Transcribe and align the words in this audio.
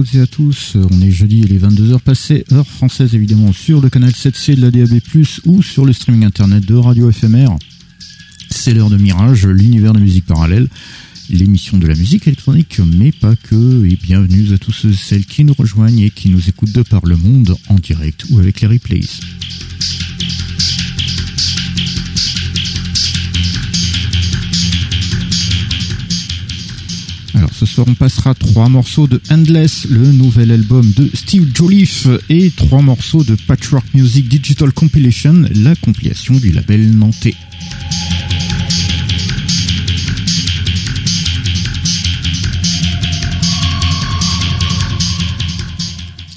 Toutes 0.00 0.14
et 0.14 0.20
à 0.20 0.26
tous. 0.26 0.76
On 0.90 1.02
est 1.02 1.10
jeudi 1.10 1.42
et 1.42 1.46
les 1.46 1.58
22h 1.58 2.00
passées, 2.00 2.46
heure 2.52 2.66
française 2.66 3.14
évidemment, 3.14 3.52
sur 3.52 3.82
le 3.82 3.90
canal 3.90 4.12
7C 4.12 4.54
de 4.54 4.62
la 4.62 4.70
DAB+, 4.70 4.98
ou 5.44 5.62
sur 5.62 5.84
le 5.84 5.92
streaming 5.92 6.24
internet 6.24 6.64
de 6.64 6.74
Radio 6.74 7.12
FMR. 7.12 7.48
C'est 8.48 8.72
l'heure 8.72 8.88
de 8.88 8.96
Mirage, 8.96 9.46
l'univers 9.46 9.92
de 9.92 10.00
musique 10.00 10.24
parallèle, 10.24 10.68
l'émission 11.28 11.76
de 11.76 11.86
la 11.86 11.94
musique 11.94 12.26
électronique, 12.26 12.80
mais 12.96 13.12
pas 13.12 13.36
que. 13.36 13.84
Et 13.84 13.98
bienvenue 14.02 14.54
à 14.54 14.58
tous 14.58 14.72
ceux 14.72 14.94
celles 14.94 15.26
qui 15.26 15.44
nous 15.44 15.52
rejoignent 15.52 16.00
et 16.00 16.10
qui 16.10 16.30
nous 16.30 16.48
écoutent 16.48 16.72
de 16.72 16.82
par 16.82 17.04
le 17.04 17.18
monde, 17.18 17.54
en 17.68 17.74
direct 17.74 18.24
ou 18.30 18.38
avec 18.38 18.62
les 18.62 18.68
replays. 18.68 19.04
Ce 27.60 27.66
soir 27.66 27.86
on 27.90 27.94
passera 27.94 28.34
trois 28.34 28.70
morceaux 28.70 29.06
de 29.06 29.20
Endless, 29.28 29.86
le 29.90 30.12
nouvel 30.12 30.50
album 30.50 30.90
de 30.96 31.10
Steve 31.12 31.46
Jolliffe, 31.54 32.08
et 32.30 32.50
trois 32.56 32.80
morceaux 32.80 33.22
de 33.22 33.34
Patchwork 33.34 33.84
Music 33.92 34.28
Digital 34.28 34.72
Compilation, 34.72 35.44
la 35.56 35.76
compilation 35.76 36.32
du 36.36 36.52
label 36.52 36.90
nantais. 36.96 37.34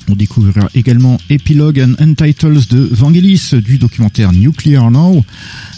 On 0.10 0.16
découvrira 0.16 0.68
également 0.76 1.18
Epilogue 1.30 1.80
and 1.80 2.04
Untitles 2.04 2.68
de 2.70 2.90
Vangelis 2.92 3.52
du 3.64 3.78
documentaire 3.78 4.34
Nuclear 4.34 4.92
Now, 4.92 5.24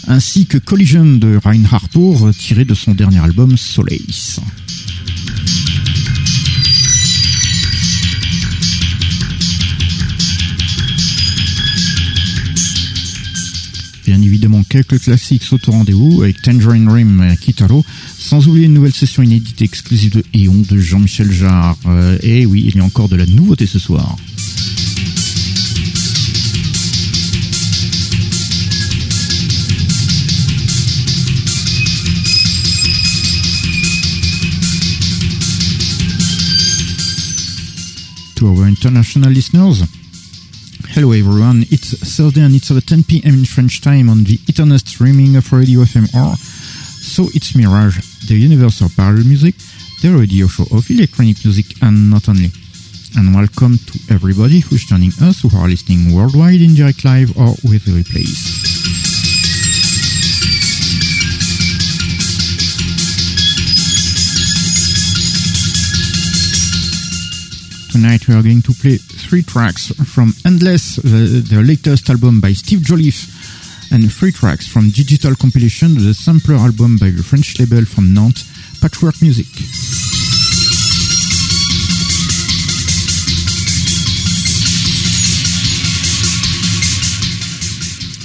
ainsi 0.08 0.46
que 0.46 0.58
Collision 0.58 1.04
de 1.04 1.36
Reinhard 1.36 1.88
Poor 1.90 2.34
tiré 2.36 2.64
de 2.64 2.74
son 2.74 2.94
dernier 2.94 3.20
album 3.20 3.56
Solace. 3.56 4.40
Bien 14.16 14.24
évidemment, 14.24 14.62
quelques 14.62 14.98
classiques 14.98 15.42
sautent 15.42 15.68
au 15.68 15.72
rendez-vous 15.72 16.22
avec 16.22 16.40
Tangerine 16.40 16.88
Rim 16.88 17.22
et 17.22 17.36
Kitaro, 17.36 17.84
sans 18.18 18.48
oublier 18.48 18.64
une 18.64 18.72
nouvelle 18.72 18.94
session 18.94 19.22
inédite 19.22 19.60
exclusive 19.60 20.14
de 20.14 20.24
Eon 20.34 20.62
de 20.66 20.78
Jean-Michel 20.78 21.30
Jarre. 21.30 21.76
Euh, 21.84 22.16
et 22.22 22.46
oui, 22.46 22.64
il 22.66 22.76
y 22.76 22.80
a 22.80 22.82
encore 22.84 23.10
de 23.10 23.16
la 23.16 23.26
nouveauté 23.26 23.66
ce 23.66 23.78
soir. 23.78 24.16
To 38.36 38.46
our 38.46 38.64
international 38.64 39.30
listeners, 39.30 39.84
Hello 40.96 41.12
everyone, 41.12 41.60
it's 41.68 41.92
Thursday 42.16 42.40
and 42.40 42.54
it's 42.54 42.70
at 42.70 42.86
10 42.86 43.04
p.m. 43.04 43.34
in 43.34 43.44
French 43.44 43.82
time 43.82 44.08
on 44.08 44.24
the 44.24 44.40
internet 44.48 44.80
streaming 44.80 45.36
of 45.36 45.52
Radio 45.52 45.80
FMR. 45.80 46.34
So 46.38 47.24
it's 47.34 47.54
Mirage, 47.54 48.00
the 48.26 48.34
universal 48.34 48.88
parallel 48.96 49.26
music, 49.26 49.56
the 50.00 50.16
radio 50.16 50.46
show 50.46 50.64
of 50.74 50.88
electronic 50.88 51.36
music 51.44 51.66
and 51.82 52.08
not 52.08 52.30
only. 52.30 52.48
And 53.14 53.34
welcome 53.34 53.76
to 53.76 54.00
everybody 54.08 54.60
who's 54.60 54.86
joining 54.86 55.12
us 55.20 55.42
who 55.42 55.52
are 55.54 55.68
listening 55.68 56.16
worldwide 56.16 56.62
in 56.62 56.72
direct 56.72 57.04
live 57.04 57.36
or 57.36 57.52
with 57.68 57.84
the 57.84 57.92
replays. 58.00 58.40
Tonight 67.92 68.26
we 68.28 68.34
are 68.34 68.42
going 68.42 68.62
to 68.62 68.72
play 68.72 68.96
three 69.26 69.42
tracks 69.42 69.90
from 70.14 70.32
Endless, 70.44 70.96
the, 70.96 71.42
the 71.42 71.60
latest 71.60 72.08
album 72.08 72.40
by 72.40 72.52
Steve 72.52 72.78
Joliffe, 72.78 73.26
and 73.92 74.12
three 74.12 74.30
tracks 74.30 74.68
from 74.68 74.90
digital 74.90 75.34
compilation, 75.34 75.94
the 75.94 76.14
sampler 76.14 76.54
album 76.54 76.96
by 76.96 77.10
the 77.10 77.24
French 77.24 77.58
label 77.58 77.84
from 77.84 78.14
Nantes, 78.14 78.46
Patchwork 78.80 79.20
Music. 79.20 79.46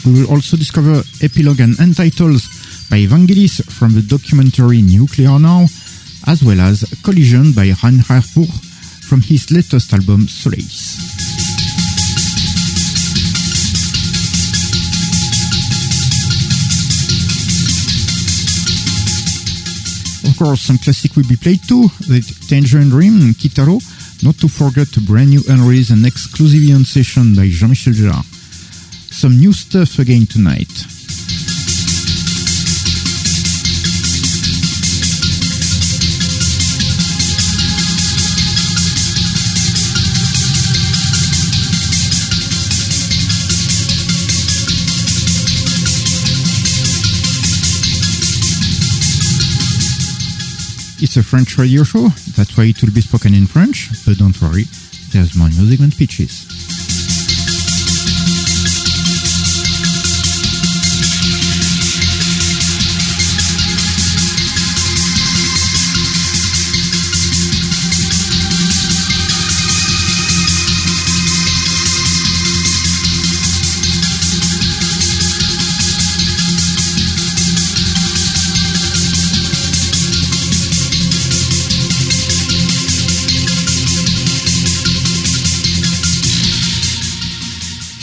We 0.06 0.22
will 0.22 0.30
also 0.30 0.56
discover 0.56 1.02
Epilogue 1.24 1.62
and 1.62 1.74
Untitles 1.80 2.46
by 2.92 3.06
Vangelis 3.10 3.66
from 3.74 3.94
the 3.94 4.04
documentary 4.04 4.84
Nuclear 4.84 5.40
Now, 5.40 5.66
as 6.28 6.44
well 6.44 6.62
as 6.62 6.86
Collision 7.04 7.54
by 7.54 7.74
Reinhard 7.82 8.24
Poor 8.36 8.71
from 9.12 9.20
his 9.20 9.52
latest 9.52 9.92
album 9.92 10.26
Solace. 10.26 10.96
Of 20.24 20.38
course, 20.40 20.62
some 20.62 20.78
classic 20.78 21.18
will 21.18 21.28
be 21.28 21.36
played 21.36 21.60
too, 21.68 21.90
the 22.08 22.22
Tangerine 22.48 22.88
Dream, 22.88 23.34
Kitaro, 23.34 23.82
not 24.24 24.38
to 24.38 24.48
forget 24.48 24.96
a 24.96 25.02
brand 25.02 25.32
new 25.32 25.42
unreleased 25.50 25.92
and 25.92 26.06
exclusive 26.06 26.74
on 26.74 26.86
session 26.86 27.36
by 27.36 27.50
Jean-Michel 27.50 27.92
Jarre. 27.92 28.24
Some 29.12 29.38
new 29.38 29.52
stuff 29.52 30.00
again 30.00 30.26
tonight. 30.26 31.01
It's 51.04 51.18
a 51.18 51.24
French 51.24 51.58
radio 51.58 51.84
show, 51.84 52.10
that's 52.38 52.56
why 52.56 52.66
it 52.66 52.80
will 52.84 52.94
be 52.94 53.02
spoken 53.02 53.34
in 53.34 53.48
French, 53.48 53.90
but 54.06 54.20
don't 54.20 54.40
worry, 54.40 54.66
there's 55.12 55.36
more 55.36 55.50
music 55.50 55.80
than 55.80 55.92
speeches. 55.92 56.46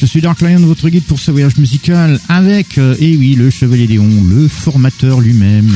Suis 0.09 0.21
Dark 0.23 0.41
Lion, 0.41 0.61
votre 0.61 0.89
guide 0.89 1.05
pour 1.05 1.21
ce 1.21 1.31
voyage 1.31 1.57
musical 1.59 2.19
avec, 2.29 2.79
euh, 2.79 2.97
eh 2.99 3.17
oui, 3.17 3.35
le 3.35 3.51
Chevalier 3.51 3.87
Léon, 3.87 4.25
le 4.25 4.49
formateur 4.49 5.21
lui-même. 5.21 5.71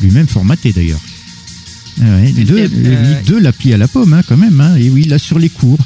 Lui-même 0.00 0.26
formaté 0.26 0.72
d'ailleurs. 0.72 1.00
Ouais, 2.00 2.32
les 2.34 2.44
deux, 2.44 2.68
Euh, 2.74 3.40
l'appli 3.40 3.72
à 3.72 3.76
la 3.76 3.86
pomme, 3.86 4.14
hein, 4.14 4.22
quand 4.26 4.36
même. 4.36 4.60
Hein. 4.60 4.74
Et 4.76 4.90
oui, 4.90 5.04
là 5.04 5.18
sur 5.18 5.38
les 5.38 5.48
cours, 5.48 5.78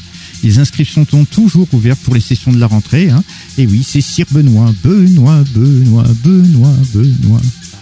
les 0.42 0.58
inscriptions 0.58 1.06
sont 1.08 1.24
toujours 1.26 1.68
ouvertes 1.72 2.00
pour 2.00 2.14
les 2.14 2.20
sessions 2.20 2.52
de 2.52 2.58
la 2.58 2.66
rentrée. 2.66 3.10
Hein. 3.10 3.22
Et 3.58 3.66
oui, 3.66 3.86
c'est 3.86 4.00
Sir 4.00 4.24
Benoît, 4.30 4.72
Benoît, 4.82 5.44
Benoît, 5.54 6.06
Benoît, 6.24 6.76
Benoît. 6.94 7.40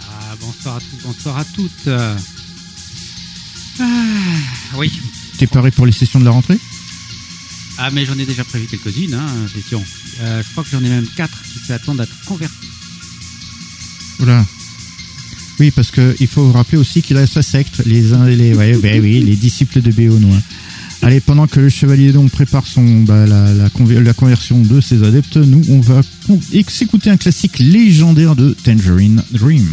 Ah, 0.09 0.35
bonsoir 0.41 0.75
à 0.75 0.79
tous, 0.79 1.07
bonsoir 1.07 1.37
à 1.37 1.45
toutes. 1.45 1.87
Euh, 1.87 2.15
Ah, 3.79 4.77
oui. 4.77 4.91
T'es 5.37 5.47
paré 5.47 5.71
pour 5.71 5.85
les 5.85 5.91
sessions 5.91 6.19
de 6.19 6.25
la 6.25 6.31
rentrée? 6.31 6.59
Ah, 7.77 7.89
mais 7.91 8.05
j'en 8.05 8.17
ai 8.17 8.25
déjà 8.25 8.43
prévu 8.43 8.67
quelques-unes, 8.67 9.15
hein. 9.15 9.25
Euh, 10.21 10.41
je 10.43 10.51
crois 10.51 10.63
que 10.63 10.69
j'en 10.71 10.83
ai 10.83 10.89
même 10.89 11.07
quatre 11.15 11.41
qui 11.41 11.59
s'attendent 11.59 12.01
à 12.01 12.03
être 12.03 12.25
convertis. 12.25 12.67
Voilà. 14.19 14.45
Oui, 15.59 15.71
parce 15.71 15.91
que 15.91 16.15
il 16.19 16.27
faut 16.27 16.51
rappeler 16.51 16.77
aussi 16.77 17.01
qu'il 17.01 17.17
a 17.17 17.27
sa 17.27 17.41
secte, 17.41 17.83
les 17.85 18.01
les, 18.35 18.53
ben 18.53 19.01
oui, 19.01 19.21
les 19.21 19.35
disciples 19.35 19.81
de 19.81 19.91
Béonois. 19.91 20.37
Allez, 21.01 21.19
pendant 21.19 21.47
que 21.47 21.59
le 21.59 21.69
chevalier 21.69 22.11
donc 22.11 22.31
prépare 22.31 22.65
son 22.65 23.01
bah, 23.01 23.25
la, 23.25 23.53
la, 23.53 23.69
la 23.69 24.13
conversion 24.13 24.61
de 24.61 24.79
ses 24.79 25.03
adeptes, 25.03 25.37
nous 25.37 25.61
on 25.69 25.81
va 25.81 26.01
s'écouter 26.69 27.09
un 27.09 27.17
classique 27.17 27.59
légendaire 27.59 28.35
de 28.35 28.55
Tangerine 28.63 29.23
Dream. 29.31 29.67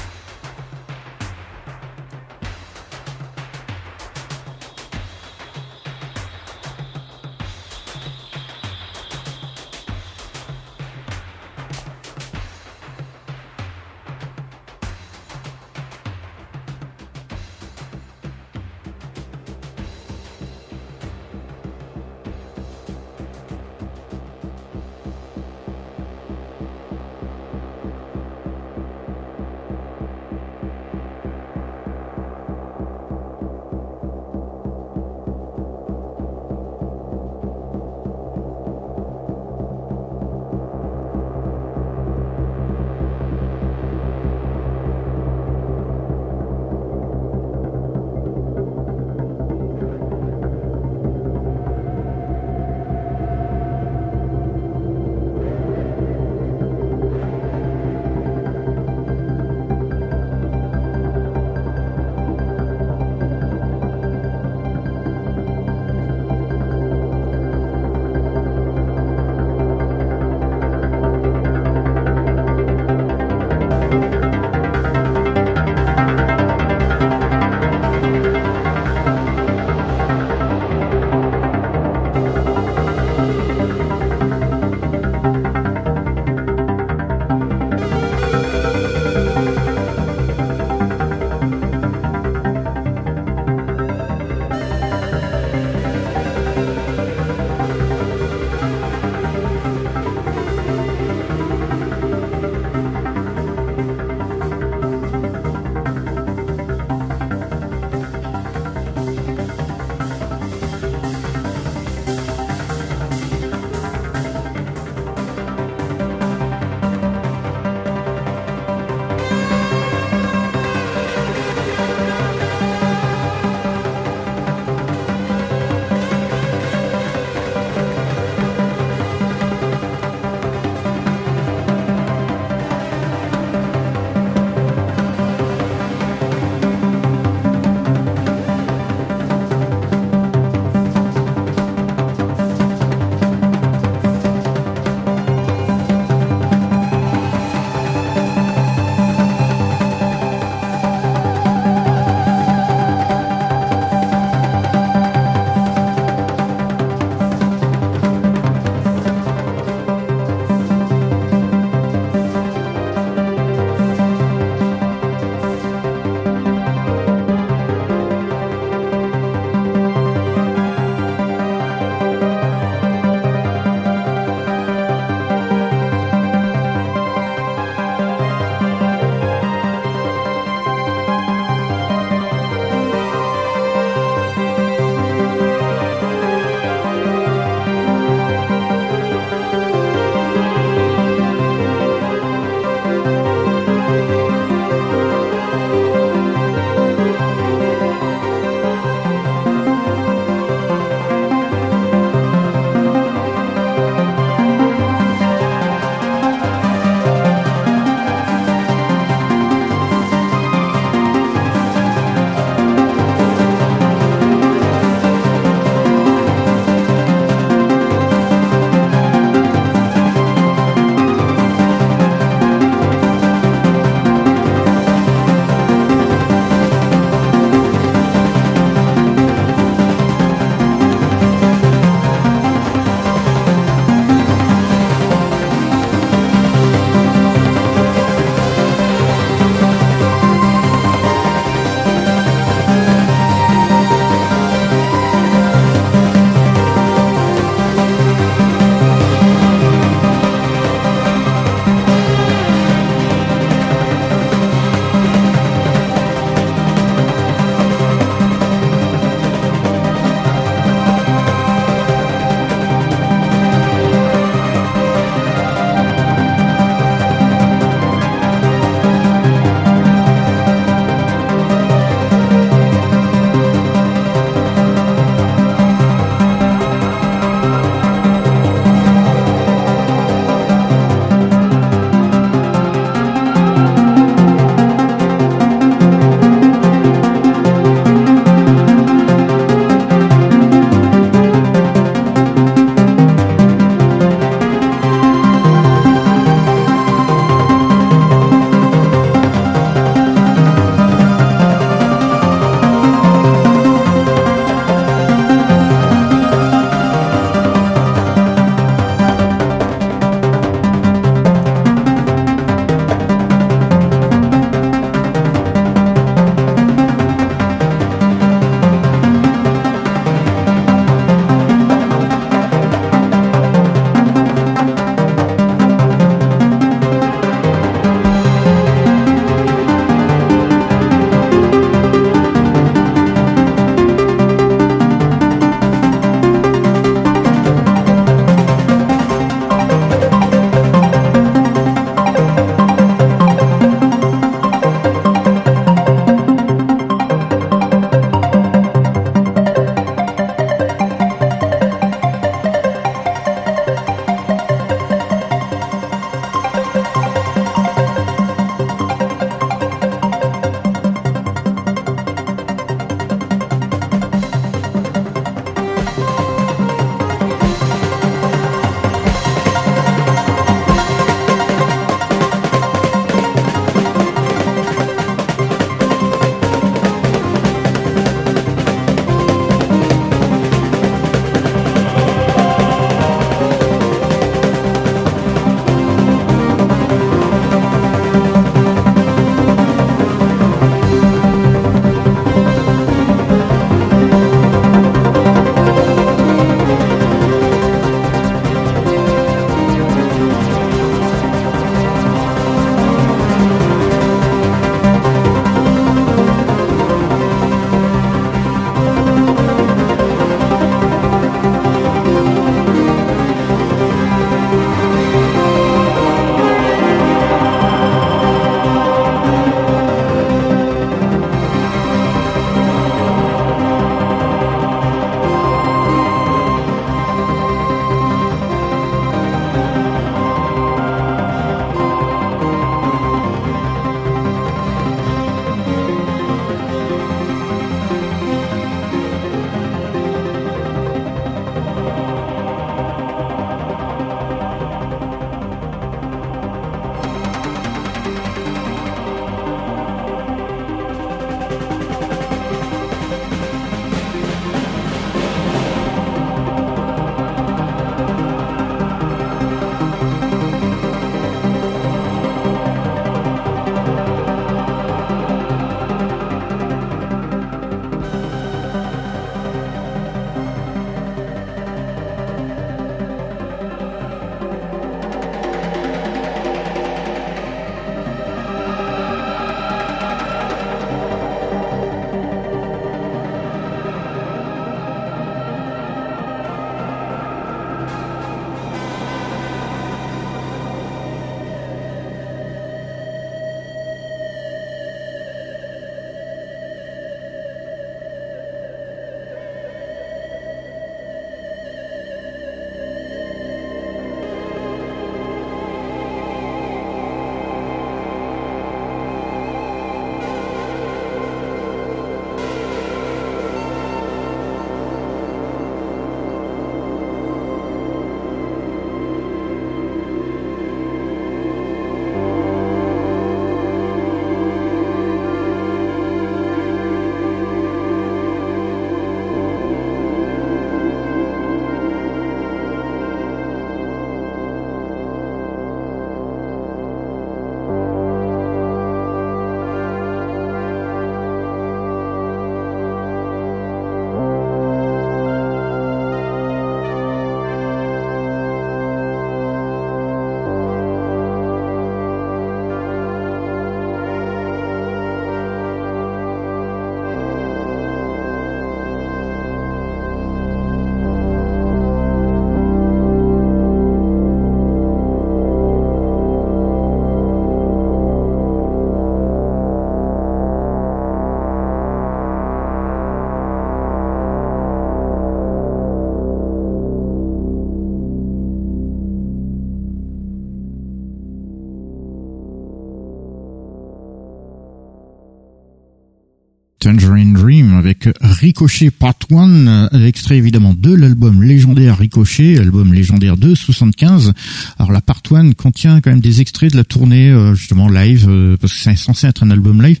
Ricochet 588.42 588.90
Part 588.90 589.14
1, 589.30 589.90
extrait 590.04 590.36
évidemment 590.36 590.74
de 590.74 590.92
l'album 590.92 591.44
légendaire 591.44 591.96
Ricochet, 591.96 592.58
album 592.58 592.92
légendaire 592.92 593.36
de 593.36 593.54
75. 593.54 594.32
Alors 594.80 594.90
la 594.90 595.00
Part 595.00 595.22
1 595.30 595.52
contient 595.52 596.00
quand 596.00 596.10
même 596.10 596.18
des 596.18 596.40
extraits 596.40 596.72
de 596.72 596.76
la 596.76 596.82
tournée 596.82 597.30
euh, 597.30 597.54
justement 597.54 597.88
live, 597.88 598.26
euh, 598.28 598.56
parce 598.56 598.72
que 598.72 598.80
c'est 598.80 598.96
censé 598.96 599.28
être 599.28 599.44
un 599.44 599.52
album 599.52 599.80
live. 599.80 600.00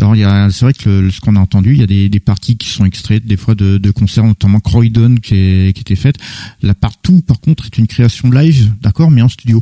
Alors 0.00 0.16
il 0.16 0.22
y 0.22 0.24
a, 0.24 0.50
c'est 0.50 0.64
vrai 0.64 0.74
que 0.74 1.10
ce 1.10 1.20
qu'on 1.20 1.36
a 1.36 1.38
entendu, 1.38 1.74
il 1.74 1.78
y 1.78 1.84
a 1.84 1.86
des, 1.86 2.08
des, 2.08 2.18
parties 2.18 2.56
qui 2.56 2.70
sont 2.70 2.84
extraites 2.84 3.24
des 3.24 3.36
fois 3.36 3.54
de, 3.54 3.78
de 3.78 3.90
concerts, 3.92 4.24
notamment 4.24 4.58
Croydon 4.58 5.14
qui, 5.22 5.36
est, 5.36 5.72
qui 5.72 5.82
était 5.82 5.94
faite. 5.94 6.16
La 6.62 6.74
Part 6.74 6.94
2 7.08 7.20
par 7.20 7.38
contre 7.38 7.66
est 7.66 7.78
une 7.78 7.86
création 7.86 8.32
live, 8.32 8.72
d'accord, 8.82 9.12
mais 9.12 9.22
en 9.22 9.28
studio. 9.28 9.60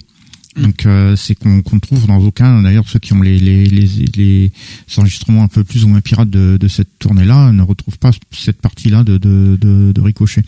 Donc 0.57 0.87
euh, 0.87 1.17
c'est 1.17 1.35
qu'on 1.35 1.57
ne 1.57 1.79
trouve 1.81 2.07
dans 2.07 2.19
aucun. 2.19 2.63
D'ailleurs, 2.63 2.89
ceux 2.89 3.01
qui 3.01 3.13
ont 3.13 3.21
les, 3.21 3.39
les, 3.39 3.65
les, 3.65 3.89
les, 4.17 4.53
enregistrements 4.97 5.43
un 5.43 5.49
peu 5.49 5.65
plus 5.65 5.85
ou 5.85 5.89
moins 5.89 6.01
pirates 6.01 6.31
de, 6.31 6.57
de 6.57 6.69
cette 6.69 6.99
tournée-là 6.99 7.51
ne 7.51 7.63
retrouvent 7.63 7.99
pas 7.99 8.13
cette 8.31 8.61
partie-là 8.61 9.03
de, 9.03 9.19
de, 9.19 9.59
de, 9.61 9.93
de, 9.93 10.01
Ricochet. 10.01 10.43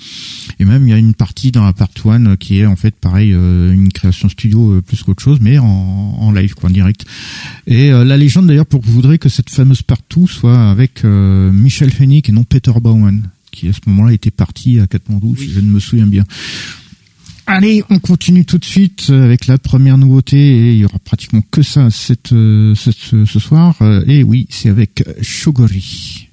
Et 0.61 0.65
même 0.65 0.87
il 0.87 0.91
y 0.91 0.93
a 0.93 0.99
une 0.99 1.15
partie 1.15 1.51
dans 1.51 1.65
la 1.65 1.73
part 1.73 1.89
one 2.05 2.37
qui 2.37 2.61
est 2.61 2.67
en 2.67 2.77
fait 2.77 2.95
pareil 2.95 3.33
euh, 3.33 3.73
une 3.73 3.91
création 3.91 4.29
studio 4.29 4.75
euh, 4.75 4.81
plus 4.81 5.03
qu'autre 5.03 5.23
chose, 5.23 5.39
mais 5.41 5.59
en, 5.59 5.67
en 5.67 6.31
live 6.31 6.55
quoi, 6.55 6.71
en 6.71 6.73
direct. 6.73 7.05
Et 7.67 7.91
la 7.91 8.17
légende 8.17 8.47
d'ailleurs 8.47 8.67
pour 8.67 8.81
que 8.81 8.87
vous 8.87 8.93
voudrez 8.93 9.19
que 9.19 9.29
cette 9.29 9.51
fameuse 9.51 9.83
part 9.83 9.99
2 10.17 10.27
soit 10.27 10.71
avec 10.71 11.03
Michel 11.05 11.91
Hennig 11.99 12.29
et 12.29 12.33
non 12.33 12.45
Peter 12.45 12.73
Bowen 12.81 13.29
qui 13.51 13.69
à 13.69 13.73
ce 13.73 13.81
moment-là 13.87 14.13
était 14.13 14.31
parti 14.31 14.79
à 14.79 14.87
Katmandou, 14.87 15.35
si 15.35 15.51
je 15.51 15.61
ne 15.61 15.71
me 15.71 15.81
souviens 15.81 16.07
bien. 16.07 16.25
Allez, 17.49 17.85
on 17.91 18.01
continue 18.01 18.45
tout 18.45 18.59
de 18.59 18.65
suite 18.65 19.09
avec 19.11 19.47
la 19.47 19.57
première 19.57 19.99
nouveauté 19.99 20.37
et 20.37 20.73
il 20.73 20.79
y 20.79 20.85
aura 20.85 20.99
pratiquement 20.99 21.43
que 21.53 21.63
ça 21.63 21.91
cette, 21.91 22.33
euh, 22.33 22.75
ce, 22.75 22.91
ce 23.25 23.39
soir. 23.39 23.77
Euh, 23.83 24.03
et 24.09 24.25
oui, 24.25 24.49
c'est 24.51 24.69
avec 24.69 25.05
Shogori. 25.23 26.29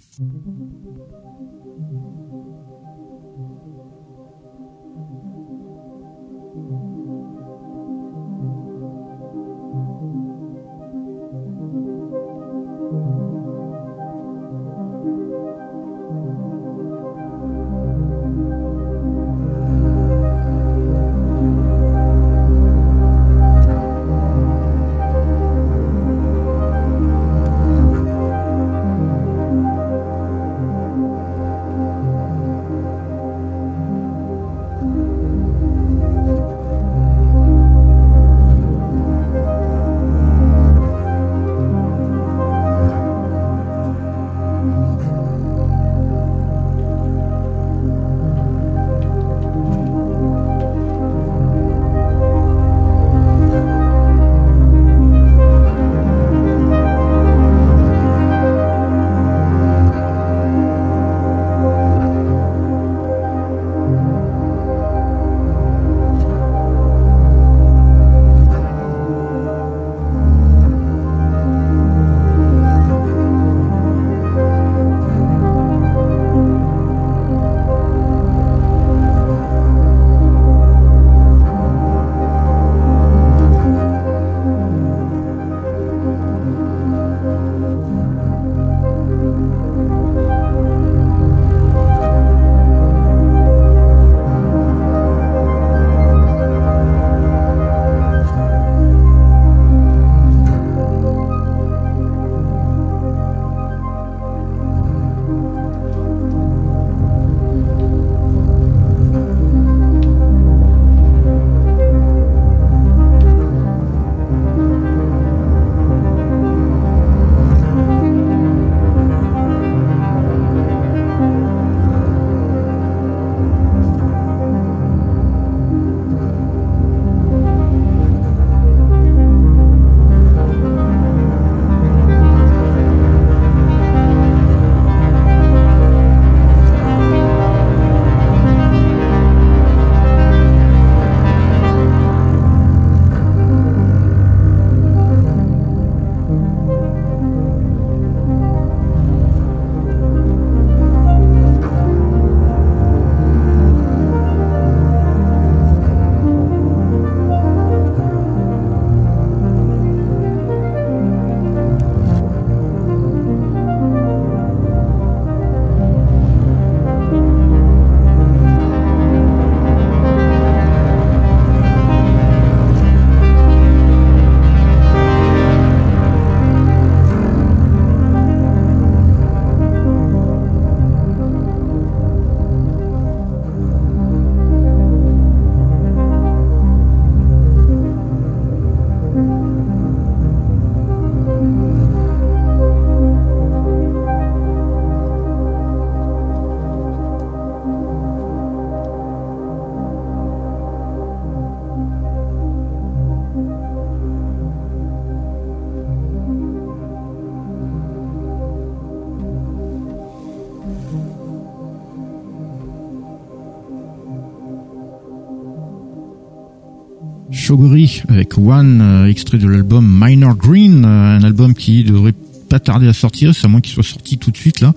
Euh, 218.63 219.07
extrait 219.07 219.37
de 219.37 219.47
l'album 219.47 219.85
Minor 219.85 220.35
Green, 220.35 220.85
euh, 220.85 221.17
un 221.17 221.23
album 221.23 221.53
qui 221.53 221.83
devrait 221.83 222.13
pas 222.49 222.59
tarder 222.59 222.87
à 222.87 222.93
sortir, 222.93 223.35
c'est 223.35 223.45
à 223.45 223.47
moins 223.49 223.61
qu'il 223.61 223.73
soit 223.73 223.83
sorti 223.83 224.17
tout 224.17 224.31
de 224.31 224.37
suite 224.37 224.61
là. 224.61 224.73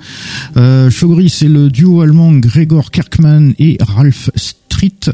Euh, 0.57 0.90
c'est 1.29 1.49
le 1.49 1.68
duo 1.68 2.01
allemand 2.01 2.33
Gregor 2.33 2.90
Kirkman 2.90 3.53
et 3.59 3.77
Ralph 3.81 4.31
Street 4.35 5.12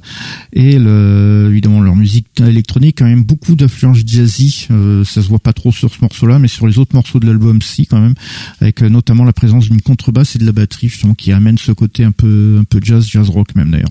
et 0.53 0.75
évidemment 0.75 1.81
leur 1.81 1.97
musique 1.97 2.41
électronique 2.41 2.99
quand 2.99 3.05
même 3.05 3.25
beaucoup 3.25 3.55
d'influence 3.57 3.99
jazzy. 4.07 4.69
Euh, 4.71 5.05
ça 5.05 5.23
se 5.23 5.29
voit 5.29 5.39
pas 5.39 5.53
trop 5.53 5.71
sur 5.71 5.93
ce 5.93 5.99
morceau-là, 6.01 6.39
mais 6.39 6.49
sur 6.49 6.67
les 6.67 6.79
autres 6.79 6.95
morceaux 6.95 7.21
de 7.21 7.27
l'album, 7.27 7.61
si 7.61 7.87
quand 7.87 8.01
même, 8.01 8.15
avec 8.61 8.81
notamment 8.81 9.25
la 9.25 9.33
présence 9.33 9.69
d'une 9.69 9.83
contrebasse 9.83 10.37
et 10.37 10.39
de 10.39 10.47
la 10.47 10.53
batterie 10.53 10.89
justement 10.89 11.15
qui 11.15 11.33
amène 11.33 11.59
ce 11.59 11.73
côté 11.73 12.05
un 12.05 12.13
peu 12.13 12.59
un 12.61 12.65
peu 12.65 12.81
jazz, 12.83 13.07
jazz 13.07 13.29
rock 13.29 13.55
même 13.55 13.71
d'ailleurs. 13.71 13.91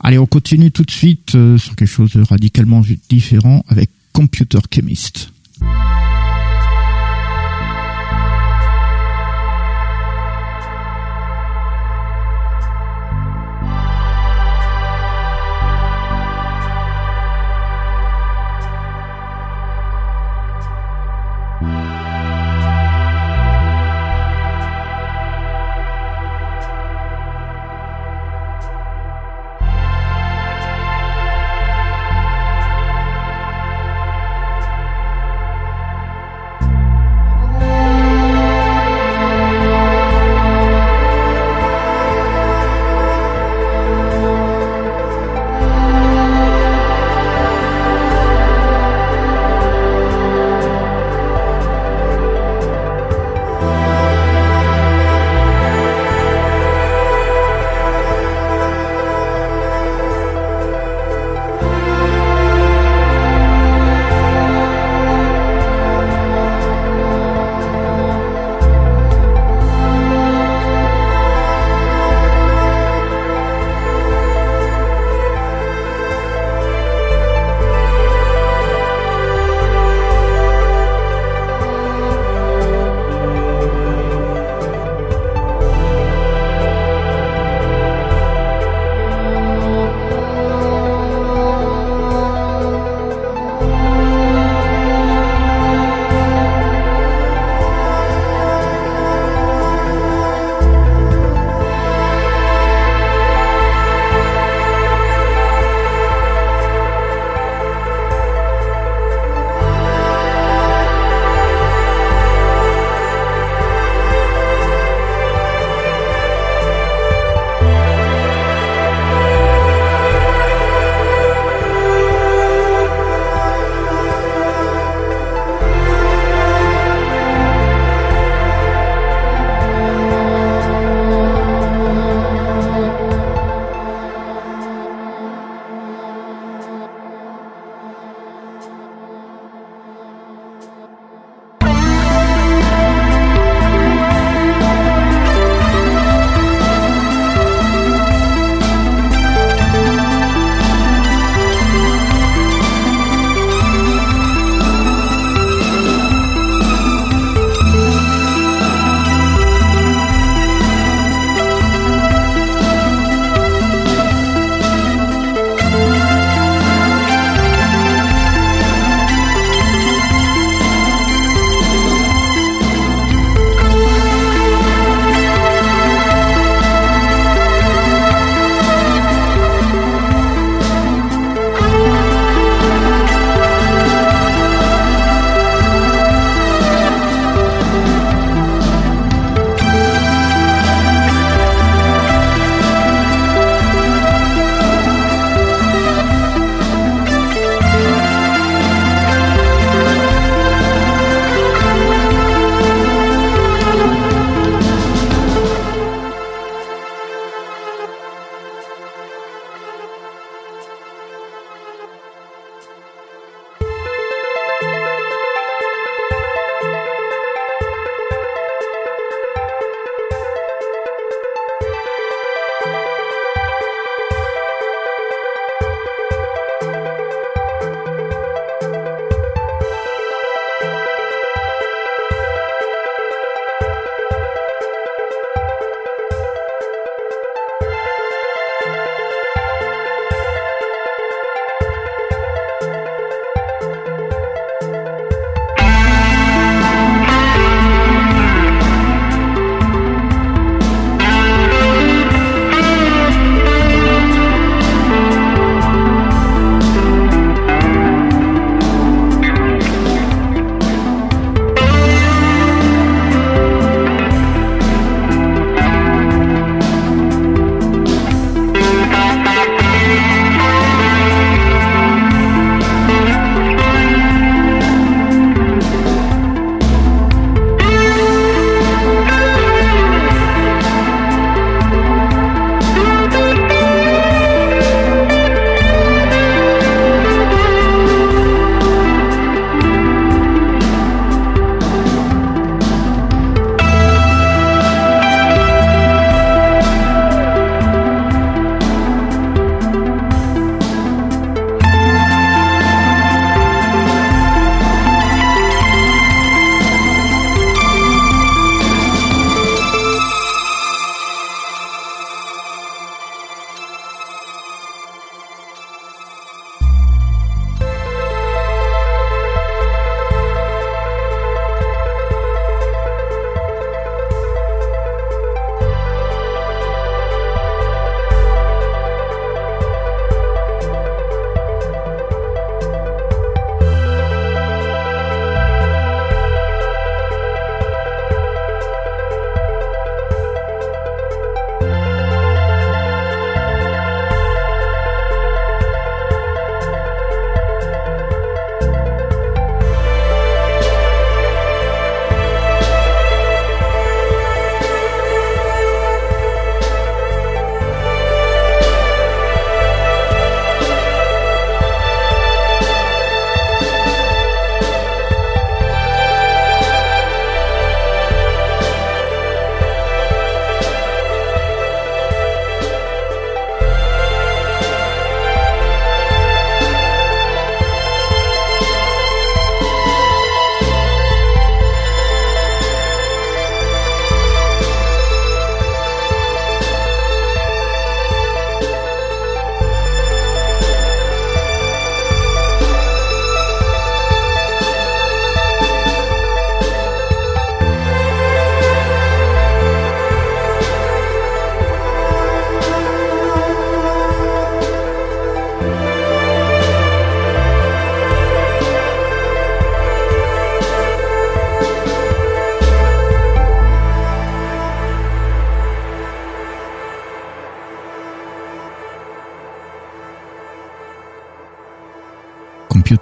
Allez, 0.00 0.18
on 0.18 0.26
continue 0.26 0.70
tout 0.70 0.84
de 0.84 0.90
suite 0.90 1.34
euh, 1.34 1.58
sur 1.58 1.74
quelque 1.76 1.88
chose 1.88 2.12
de 2.12 2.22
radicalement 2.22 2.82
différent 3.08 3.64
avec 3.68 3.90
Computer 4.12 4.58
Chemist. 4.72 5.30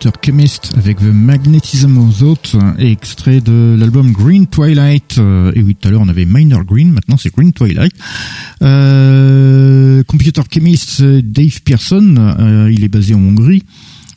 Computer 0.04 0.32
Chemist 0.32 0.70
avec 0.76 0.98
The 0.98 1.14
Magnetism 1.14 1.96
of 1.96 2.18
Thought, 2.18 2.56
extrait 2.78 3.40
de 3.40 3.74
l'album 3.78 4.12
Green 4.12 4.46
Twilight. 4.46 5.16
Euh, 5.16 5.50
et 5.54 5.62
oui, 5.62 5.74
tout 5.80 5.88
à 5.88 5.90
l'heure 5.90 6.02
on 6.02 6.08
avait 6.08 6.26
Minor 6.26 6.62
Green, 6.64 6.92
maintenant 6.92 7.16
c'est 7.16 7.34
Green 7.34 7.52
Twilight. 7.52 7.92
Euh, 8.60 10.02
Computer 10.04 10.42
Chemist, 10.52 11.02
Dave 11.02 11.62
Pearson, 11.62 12.16
euh, 12.18 12.70
il 12.70 12.84
est 12.84 12.88
basé 12.88 13.14
en 13.14 13.20
Hongrie. 13.20 13.62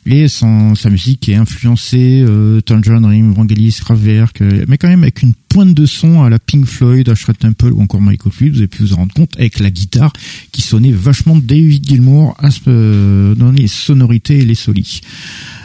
Et 0.04 0.26
sa 0.28 0.90
musique 0.90 1.28
est 1.28 1.34
influencée 1.34 2.24
euh, 2.26 2.62
Tangerine 2.62 3.02
Dream, 3.02 3.32
Vangelis, 3.32 3.78
Kraftwerk, 3.82 4.40
euh, 4.40 4.64
mais 4.66 4.78
quand 4.78 4.88
même 4.88 5.02
avec 5.02 5.22
une 5.22 5.34
pointe 5.48 5.74
de 5.74 5.84
son 5.84 6.22
à 6.22 6.30
la 6.30 6.38
Pink 6.38 6.64
Floyd, 6.64 7.08
Ashra 7.10 7.34
Temple 7.34 7.72
ou 7.72 7.82
encore 7.82 8.00
Michael 8.00 8.32
Field. 8.32 8.54
Vous 8.54 8.60
avez 8.60 8.68
pu 8.68 8.82
vous 8.82 8.94
en 8.94 8.96
rendre 8.96 9.12
compte 9.12 9.36
avec 9.38 9.58
la 9.58 9.70
guitare 9.70 10.12
qui 10.50 10.62
sonnait 10.62 10.92
vachement 10.92 11.36
David 11.36 11.86
Gilmour 11.86 12.36
dans 12.66 13.52
les 13.54 13.68
sonorités 13.68 14.38
et 14.38 14.44
les 14.46 14.54
solis. 14.54 15.02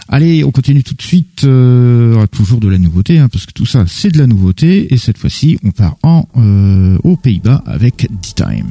Allez, 0.09 0.43
on 0.43 0.51
continue 0.51 0.83
tout 0.83 0.93
de 0.93 1.01
suite, 1.01 1.43
euh, 1.45 2.25
toujours 2.27 2.59
de 2.59 2.67
la 2.67 2.77
nouveauté, 2.77 3.19
hein, 3.19 3.29
parce 3.29 3.45
que 3.45 3.53
tout 3.53 3.65
ça 3.65 3.85
c'est 3.87 4.11
de 4.11 4.17
la 4.17 4.27
nouveauté, 4.27 4.93
et 4.93 4.97
cette 4.97 5.17
fois-ci 5.17 5.57
on 5.63 5.71
part 5.71 5.95
en 6.03 6.27
euh, 6.37 6.97
aux 7.03 7.15
Pays-Bas 7.15 7.63
avec 7.65 8.07
D-Time. 8.11 8.67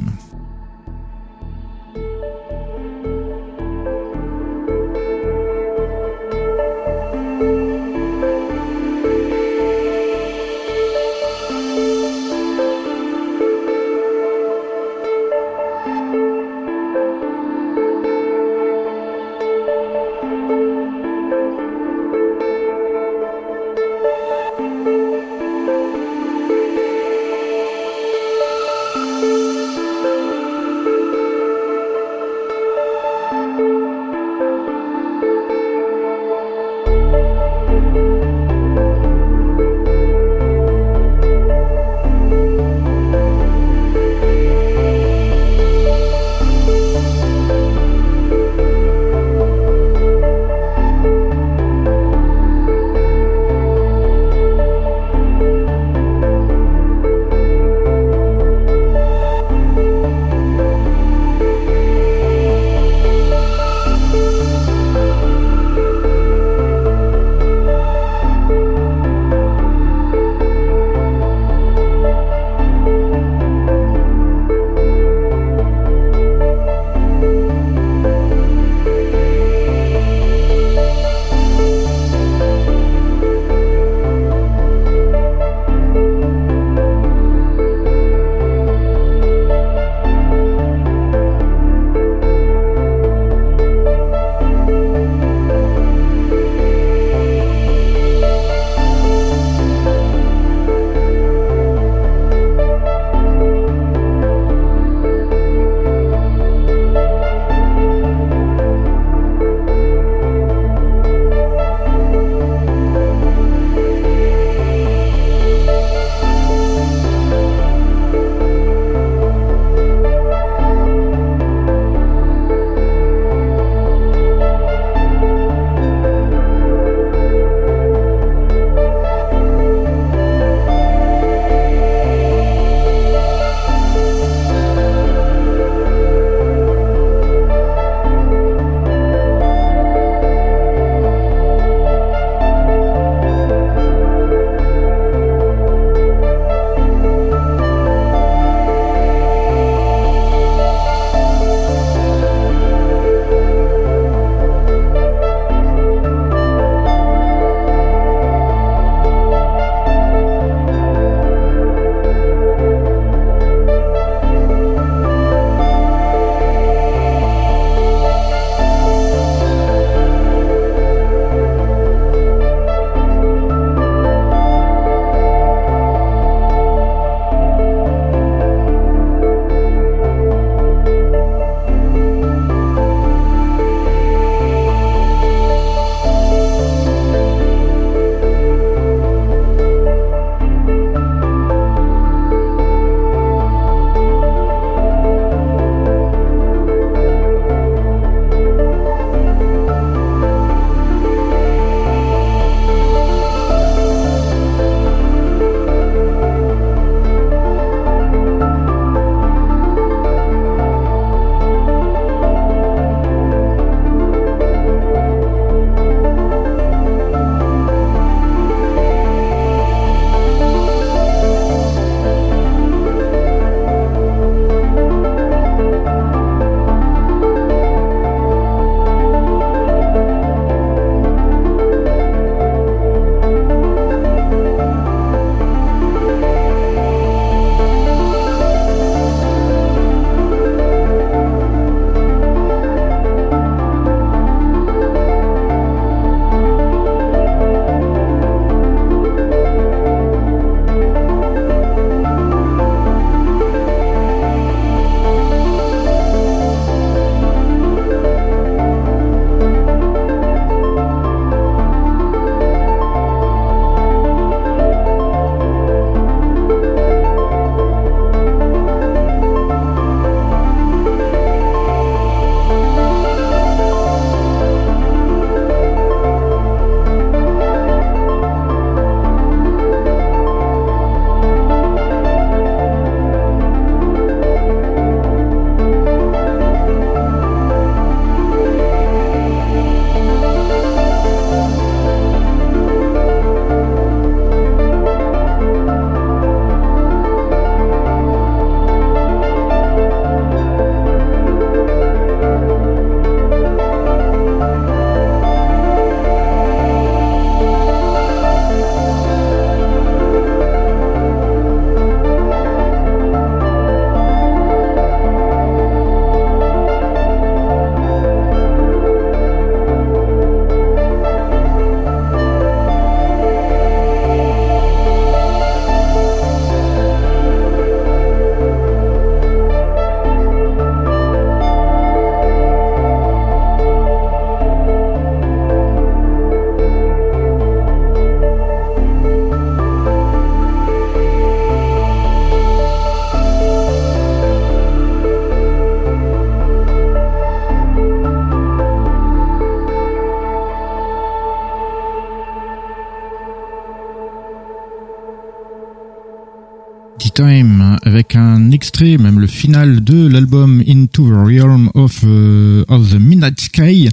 Même 358.83 359.19
le 359.19 359.27
final 359.27 359.81
de 359.81 360.07
l'album 360.07 360.61
Into 360.67 361.07
the 361.07 361.25
Realm 361.25 361.69
of, 361.73 362.01
euh, 362.03 362.65
the 362.65 362.99
Midnight 362.99 363.39
Sky. 363.39 363.87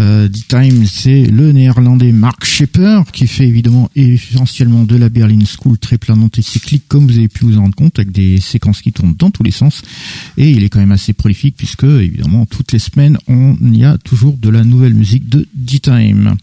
Euh, 0.00 0.28
D-Time, 0.28 0.86
c'est 0.86 1.22
le 1.22 1.52
néerlandais 1.52 2.10
Mark 2.10 2.44
Shepper 2.44 3.02
qui 3.12 3.28
fait 3.28 3.46
évidemment 3.46 3.90
essentiellement 3.94 4.82
de 4.82 4.96
la 4.96 5.08
Berlin 5.08 5.38
School 5.44 5.78
très 5.78 5.98
planante 5.98 6.38
et 6.38 6.42
cyclique 6.42 6.82
comme 6.88 7.06
vous 7.06 7.18
avez 7.18 7.28
pu 7.28 7.44
vous 7.44 7.58
en 7.58 7.62
rendre 7.62 7.76
compte 7.76 7.98
avec 7.98 8.10
des 8.10 8.40
séquences 8.40 8.82
qui 8.82 8.92
tournent 8.92 9.14
dans 9.16 9.30
tous 9.30 9.44
les 9.44 9.52
sens 9.52 9.82
et 10.36 10.50
il 10.50 10.64
est 10.64 10.68
quand 10.68 10.80
même 10.80 10.92
assez 10.92 11.12
prolifique 11.12 11.54
puisque 11.56 11.84
évidemment 11.84 12.44
toutes 12.44 12.72
les 12.72 12.80
semaines 12.80 13.18
on 13.28 13.56
y 13.72 13.84
a 13.84 13.98
toujours 13.98 14.36
de 14.36 14.48
la 14.48 14.64
nouvelle 14.64 14.94
musique 14.94 15.28
de 15.28 15.46
D-Time. 15.54 16.34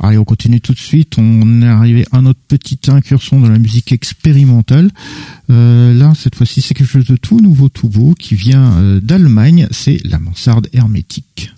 Allez, 0.00 0.18
on 0.18 0.24
continue 0.24 0.60
tout 0.60 0.74
de 0.74 0.78
suite. 0.78 1.16
On 1.18 1.62
est 1.62 1.66
arrivé 1.66 2.04
à 2.12 2.20
notre 2.20 2.40
petite 2.40 2.88
incursion 2.88 3.40
dans 3.40 3.48
la 3.48 3.58
musique 3.58 3.92
expérimentale. 3.92 4.90
Euh, 5.50 5.94
là, 5.94 6.12
cette 6.14 6.34
fois-ci, 6.34 6.60
c'est 6.60 6.74
quelque 6.74 6.88
chose 6.90 7.06
de 7.06 7.16
tout 7.16 7.40
nouveau, 7.40 7.68
tout 7.68 7.88
beau, 7.88 8.14
qui 8.18 8.34
vient 8.34 8.72
euh, 8.78 9.00
d'Allemagne. 9.00 9.68
C'est 9.70 10.04
la 10.04 10.18
mansarde 10.18 10.68
hermétique. 10.72 11.52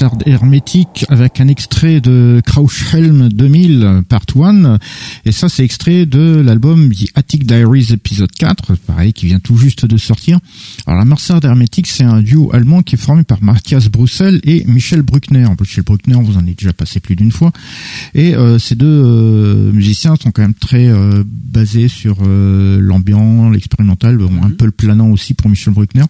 Un 0.00 0.04
mansarde 0.04 0.22
hermétique 0.26 1.04
avec 1.08 1.40
un 1.40 1.48
extrait 1.48 2.00
de 2.00 2.40
Crouchhelm 2.46 3.28
2000 3.28 4.02
Part 4.08 4.24
1 4.34 4.78
et 5.24 5.32
ça 5.32 5.48
c'est 5.48 5.64
extrait 5.64 6.06
de 6.06 6.40
l'album 6.40 6.90
The 6.90 7.08
Attic 7.14 7.46
Diaries 7.46 7.88
épisode 7.92 8.30
4 8.32 8.76
pareil 8.76 9.12
qui 9.12 9.26
vient 9.26 9.40
tout 9.40 9.56
juste 9.56 9.84
de 9.84 9.96
sortir. 9.98 10.38
Alors 10.86 10.98
la 10.98 11.04
mansarde 11.04 11.44
hermétique 11.44 11.86
c'est 11.86 12.04
un 12.04 12.22
duo 12.22 12.50
allemand 12.54 12.82
qui 12.82 12.94
est 12.94 12.98
formé 12.98 13.24
par 13.24 13.42
Matthias 13.42 13.88
Brussel 13.88 14.40
et 14.44 14.64
Michel 14.64 15.02
Bruckner. 15.02 15.46
Michel 15.58 15.84
Bruckner 15.84 16.16
vous 16.22 16.36
en 16.36 16.40
avez 16.40 16.54
déjà 16.54 16.72
passé 16.72 17.00
plus 17.00 17.16
d'une 17.16 17.32
fois. 17.32 17.52
Et 18.14 18.34
euh, 18.34 18.58
ces 18.58 18.76
deux 18.76 18.86
euh, 18.86 19.72
musiciens 19.72 20.14
sont 20.16 20.30
quand 20.30 20.42
même 20.42 20.54
très 20.54 20.88
euh, 20.88 21.24
basés 21.26 21.88
sur 21.88 22.18
l'ambiance 22.22 23.52
l'expérimental 23.52 24.16
bon, 24.16 24.30
un 24.42 24.48
mhm. 24.48 24.56
peu 24.56 24.64
le 24.64 24.70
planant 24.70 25.10
aussi 25.10 25.34
pour 25.34 25.50
Michel 25.50 25.74
Bruckner. 25.74 26.04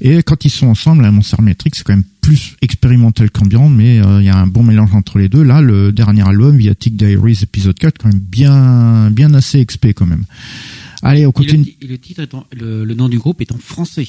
Et 0.00 0.22
quand 0.22 0.44
ils 0.44 0.50
sont 0.50 0.66
ensemble 0.66 1.02
la 1.02 1.12
mansarde 1.12 1.42
hermétique 1.42 1.76
c'est 1.76 1.84
quand 1.84 1.94
même 1.94 2.04
plus 2.20 2.56
expérimental 2.62 3.30
qu'ambiant, 3.30 3.68
mais 3.68 4.00
euh, 4.00 4.20
il 4.20 4.26
y 4.26 4.28
a 4.28 4.36
un 4.36 4.46
bon 4.46 4.62
mélange 4.62 4.94
entre 4.94 5.18
les 5.18 5.28
deux. 5.28 5.42
Là, 5.42 5.60
le 5.60 5.92
dernier 5.92 6.26
album, 6.26 6.56
Viatic 6.56 6.96
Diaries 6.96 7.38
épisode 7.42 7.78
4, 7.78 7.98
quand 7.98 8.08
même 8.08 8.20
bien, 8.20 9.10
bien 9.10 9.34
assez 9.34 9.58
expé 9.58 9.94
quand 9.94 10.06
même. 10.06 10.24
Allez, 11.02 11.26
on 11.26 11.32
continue. 11.32 11.74
Et 11.80 11.86
le, 11.86 11.98
titre 11.98 12.22
le, 12.52 12.94
nom 12.94 13.08
du 13.08 13.18
groupe 13.18 13.40
est 13.40 13.52
en 13.52 13.58
français. 13.58 14.08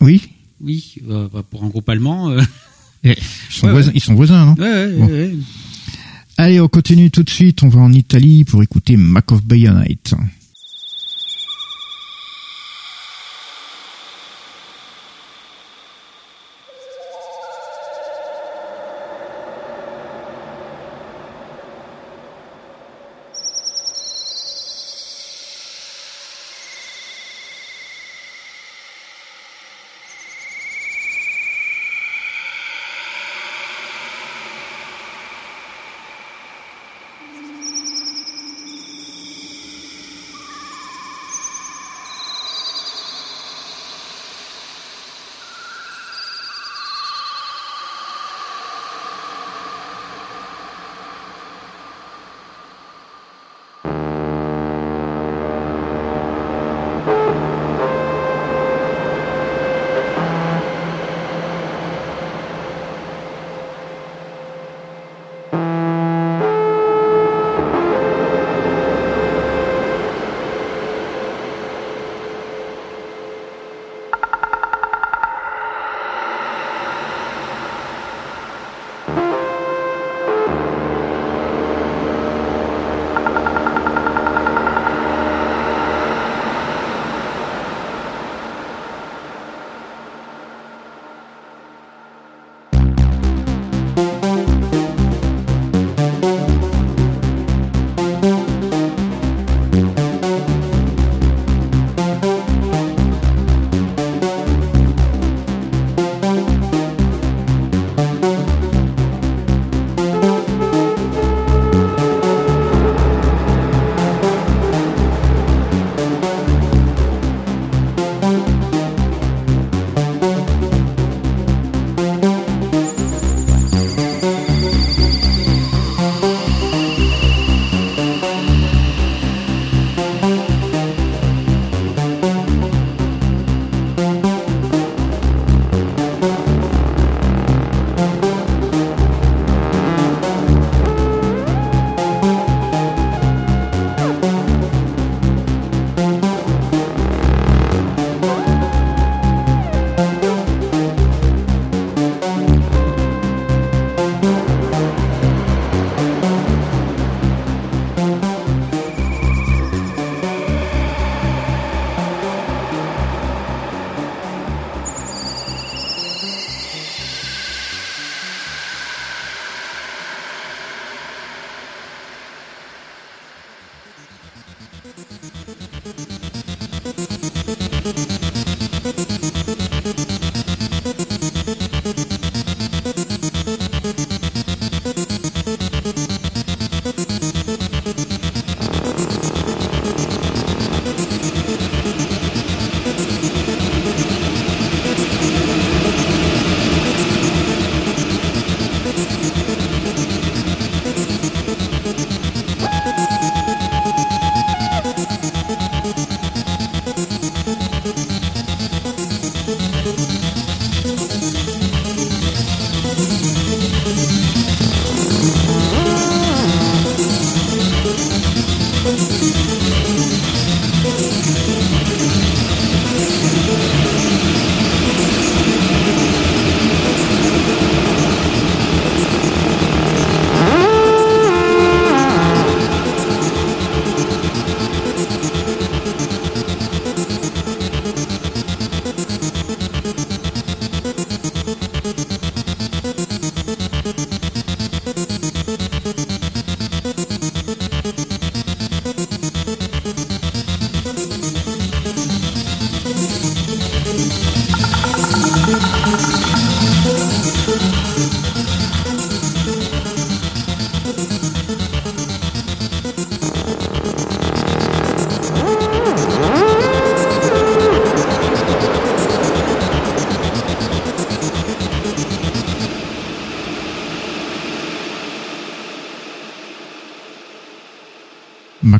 Oui. 0.00 0.28
Oui, 0.60 0.96
euh, 1.08 1.28
bah, 1.32 1.44
pour 1.48 1.64
un 1.64 1.68
groupe 1.68 1.88
allemand. 1.88 2.30
Euh. 2.30 2.40
Eh, 3.04 3.14
ils, 3.16 3.16
sont 3.54 3.70
voisins, 3.70 3.92
ils 3.94 4.02
sont 4.02 4.14
voisins, 4.14 4.46
non 4.46 4.54
ouais, 4.54 5.32
Allez, 6.36 6.60
on 6.60 6.68
continue 6.68 7.10
tout 7.10 7.22
de 7.24 7.30
suite. 7.30 7.62
On 7.62 7.68
va 7.68 7.80
en 7.80 7.92
Italie 7.92 8.44
pour 8.44 8.62
écouter 8.62 8.96
Mac 8.96 9.32
of 9.32 9.44
Bayonite. 9.44 10.14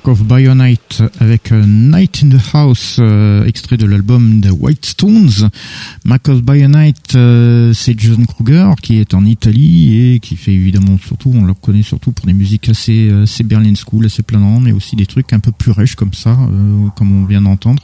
Of 0.08 0.24
Bionite 0.24 1.02
avec 1.20 1.50
Night 1.52 2.22
in 2.24 2.30
the 2.30 2.54
House, 2.54 3.00
extrait 3.46 3.76
de 3.76 3.86
l'album 3.86 4.40
The 4.40 4.50
White 4.50 4.86
Stones. 4.86 5.50
Mark 6.04 6.28
of 6.28 6.42
Bionite, 6.42 7.12
c'est 7.12 7.98
Jason 7.98 8.24
Kruger 8.24 8.70
qui 8.82 8.96
est 8.96 9.14
en 9.14 9.24
Italie 9.24 10.14
et 10.14 10.20
qui 10.20 10.36
fait 10.36 10.52
évidemment 10.52 10.98
surtout, 10.98 11.32
on 11.34 11.44
le 11.44 11.54
connaît 11.54 11.82
surtout 11.82 12.12
pour 12.12 12.26
des 12.26 12.32
musiques 12.32 12.68
assez, 12.68 13.10
assez 13.10 13.44
Berlin 13.44 13.72
School, 13.74 14.06
assez 14.06 14.22
planantes, 14.22 14.62
mais 14.62 14.72
aussi 14.72 14.96
des 14.96 15.06
trucs 15.06 15.32
un 15.32 15.40
peu 15.40 15.52
plus 15.52 15.72
riches 15.72 15.94
comme 15.94 16.14
ça, 16.14 16.36
comme 16.96 17.22
on 17.22 17.24
vient 17.24 17.42
d'entendre. 17.42 17.82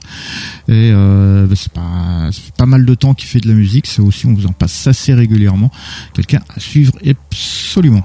Et 0.69 0.93
bah, 0.93 1.55
c'est 1.55 1.73
pas, 1.73 2.31
pas 2.57 2.67
mal 2.67 2.85
de 2.85 2.95
temps 2.95 3.15
qu'il 3.15 3.29
fait 3.29 3.41
de 3.41 3.49
la 3.49 3.55
musique, 3.55 3.87
ça 3.87 4.03
aussi 4.03 4.27
on 4.27 4.35
vous 4.35 4.47
en 4.47 4.53
passe 4.53 4.87
assez 4.87 5.15
régulièrement. 5.15 5.71
Quelqu'un 6.15 6.41
à 6.55 6.61
suivre 6.61 6.93
absolument. 7.07 8.05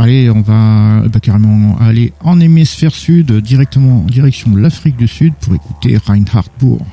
Allez, 0.00 0.30
on 0.30 0.42
va 0.42 1.02
bah, 1.08 1.18
carrément 1.20 1.76
aller 1.80 2.12
en 2.20 2.38
hémisphère 2.38 2.94
sud, 2.94 3.32
directement 3.32 4.02
en 4.02 4.04
direction 4.04 4.48
de 4.52 4.60
l'Afrique 4.60 4.96
du 4.96 5.08
Sud 5.08 5.34
pour 5.40 5.56
écouter 5.56 5.96
Reinhard 5.96 6.46
Bourg. 6.60 6.86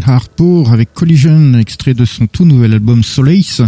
Reinhard 0.00 0.28
Bohr 0.36 0.72
avec 0.72 0.94
Collision, 0.94 1.58
extrait 1.58 1.92
de 1.92 2.06
son 2.06 2.26
tout 2.26 2.46
nouvel 2.46 2.72
album 2.72 3.02
Solace. 3.02 3.60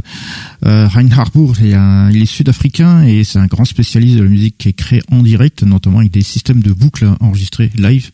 Euh, 0.64 0.88
Reinhard 0.88 1.30
Bohr, 1.34 1.54
il, 1.60 1.78
il 2.14 2.22
est 2.22 2.26
sud-africain 2.26 3.04
et 3.04 3.22
c'est 3.22 3.38
un 3.38 3.46
grand 3.46 3.66
spécialiste 3.66 4.16
de 4.16 4.22
la 4.22 4.30
musique 4.30 4.56
qui 4.56 4.70
est 4.70 4.72
créée 4.72 5.02
en 5.10 5.22
direct, 5.22 5.62
notamment 5.62 5.98
avec 5.98 6.10
des 6.10 6.22
systèmes 6.22 6.62
de 6.62 6.72
boucles 6.72 7.10
enregistrés 7.20 7.70
live 7.76 8.10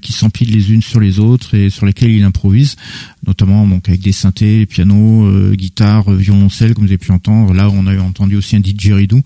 qui 0.00 0.12
s'empilent 0.12 0.52
les 0.52 0.72
unes 0.72 0.82
sur 0.82 1.00
les 1.00 1.18
autres 1.18 1.54
et 1.54 1.70
sur 1.70 1.86
lesquelles 1.86 2.12
il 2.12 2.22
improvise, 2.22 2.76
notamment 3.26 3.66
donc 3.66 3.88
avec 3.88 4.00
des 4.00 4.12
synthés, 4.12 4.64
piano, 4.64 5.26
euh, 5.26 5.54
guitare, 5.54 6.10
violoncelle, 6.12 6.74
comme 6.74 6.84
vous 6.84 6.90
avez 6.90 6.98
pu 6.98 7.10
entendre. 7.10 7.52
Là, 7.52 7.68
on 7.70 7.86
a 7.86 7.98
entendu 7.98 8.36
aussi 8.36 8.56
un 8.56 8.60
didgeridoo. 8.60 9.20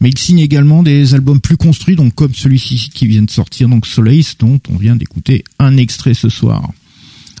Mais 0.00 0.10
il 0.10 0.18
signe 0.18 0.40
également 0.40 0.82
des 0.82 1.14
albums 1.14 1.40
plus 1.40 1.56
construits, 1.56 1.96
donc 1.96 2.14
comme 2.14 2.34
celui-ci 2.34 2.90
qui 2.90 3.06
vient 3.06 3.22
de 3.22 3.30
sortir, 3.30 3.68
donc 3.68 3.86
Solace, 3.86 4.36
dont 4.38 4.60
on 4.68 4.76
vient 4.76 4.94
d'écouter 4.94 5.42
un 5.58 5.76
extrait 5.76 6.14
ce 6.14 6.28
soir. 6.28 6.70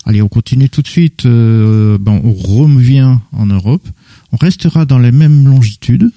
Allez, 0.08 0.22
on 0.22 0.28
continue 0.28 0.70
tout 0.70 0.80
de 0.80 0.88
suite. 0.88 1.26
Euh, 1.26 1.98
ben, 2.00 2.18
on 2.24 2.32
revient 2.32 3.18
en 3.32 3.44
Europe. 3.44 3.86
On 4.32 4.38
restera 4.38 4.86
dans 4.86 4.98
la 4.98 5.12
même 5.12 5.46
longitude, 5.46 6.10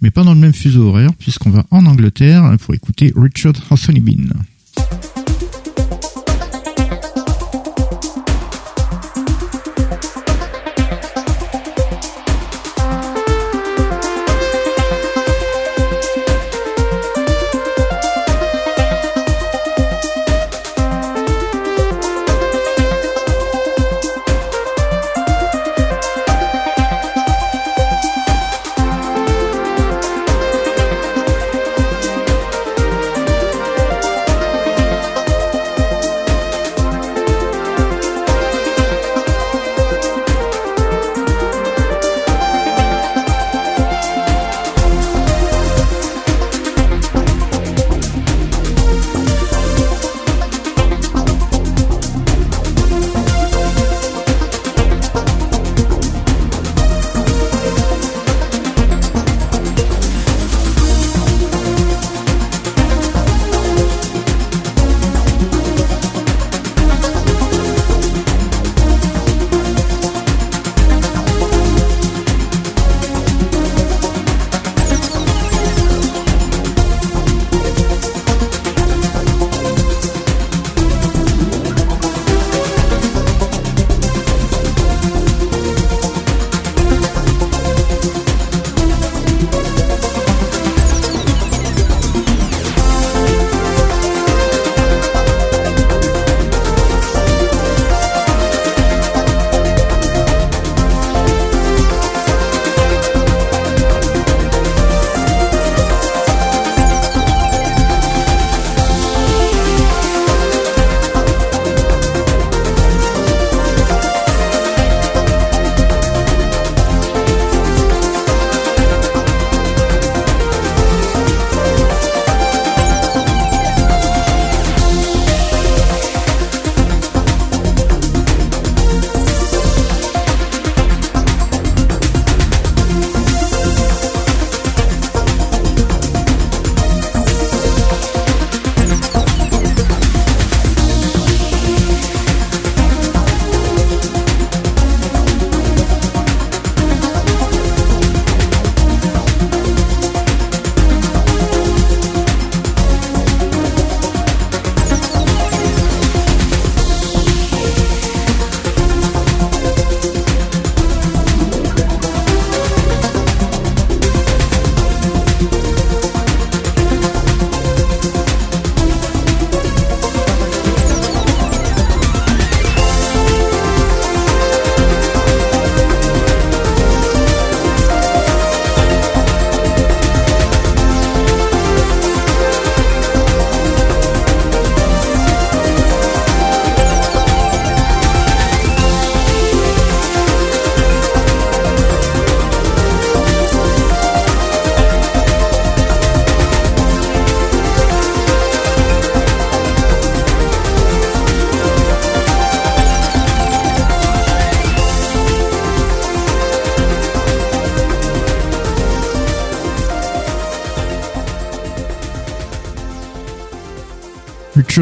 mais 0.00 0.10
pas 0.10 0.24
dans 0.24 0.34
le 0.34 0.40
même 0.40 0.52
fuseau 0.52 0.88
horaire, 0.88 1.10
puisqu'on 1.16 1.50
va 1.50 1.64
en 1.70 1.86
Angleterre 1.86 2.56
pour 2.60 2.74
écouter 2.74 3.12
Richard 3.14 3.52
Bean. 4.00 4.42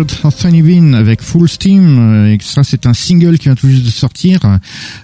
Richard 0.01 0.53
Bean 0.63 0.93
avec 0.95 1.23
Full 1.23 1.49
Steam. 1.49 1.99
Euh, 1.99 2.33
et 2.33 2.39
ça, 2.41 2.65
c'est 2.65 2.87
un 2.87 2.95
single 2.95 3.39
qui 3.39 3.45
vient 3.45 3.55
tout 3.55 3.69
juste 3.69 3.85
de 3.85 3.91
sortir. 3.91 4.41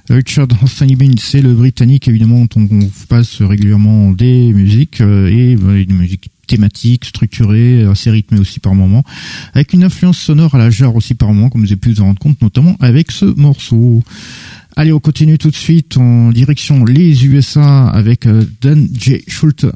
Richard 0.09 0.47
Bean, 0.47 1.13
c'est 1.19 1.43
le 1.43 1.53
Britannique, 1.53 2.09
évidemment, 2.09 2.47
dont 2.55 2.69
on 2.71 2.91
passe 3.09 3.43
régulièrement 3.43 4.13
des 4.13 4.53
musiques 4.53 5.01
euh, 5.01 5.29
et 5.29 5.57
euh, 5.57 5.85
des 5.85 5.93
musiques 5.93 6.31
thématiques, 6.47 7.05
structurées, 7.05 7.85
assez 7.85 8.11
rythmées 8.11 8.39
aussi 8.39 8.61
par 8.61 8.75
moments, 8.75 9.03
avec 9.53 9.73
une 9.73 9.83
influence 9.83 10.19
sonore 10.19 10.55
à 10.55 10.59
la 10.59 10.71
jarre 10.71 10.95
aussi 10.95 11.15
par 11.15 11.33
moments, 11.33 11.49
comme 11.51 11.63
vous 11.63 11.67
avez 11.67 11.77
pu 11.77 11.91
vous 11.91 12.01
en 12.01 12.07
rendre 12.07 12.21
compte, 12.21 12.41
notamment 12.41 12.77
avec 12.81 13.11
ce 13.11 13.25
morceau. 13.25 14.05
Allez, 14.77 14.93
on 14.93 15.01
continue 15.01 15.39
tout 15.39 15.51
de 15.51 15.57
suite 15.57 15.97
en 15.97 16.31
direction 16.31 16.85
les 16.85 17.27
USA 17.27 17.89
avec 17.89 18.29
Dan 18.61 18.89
J. 18.95 19.23
Schulte 19.27 19.67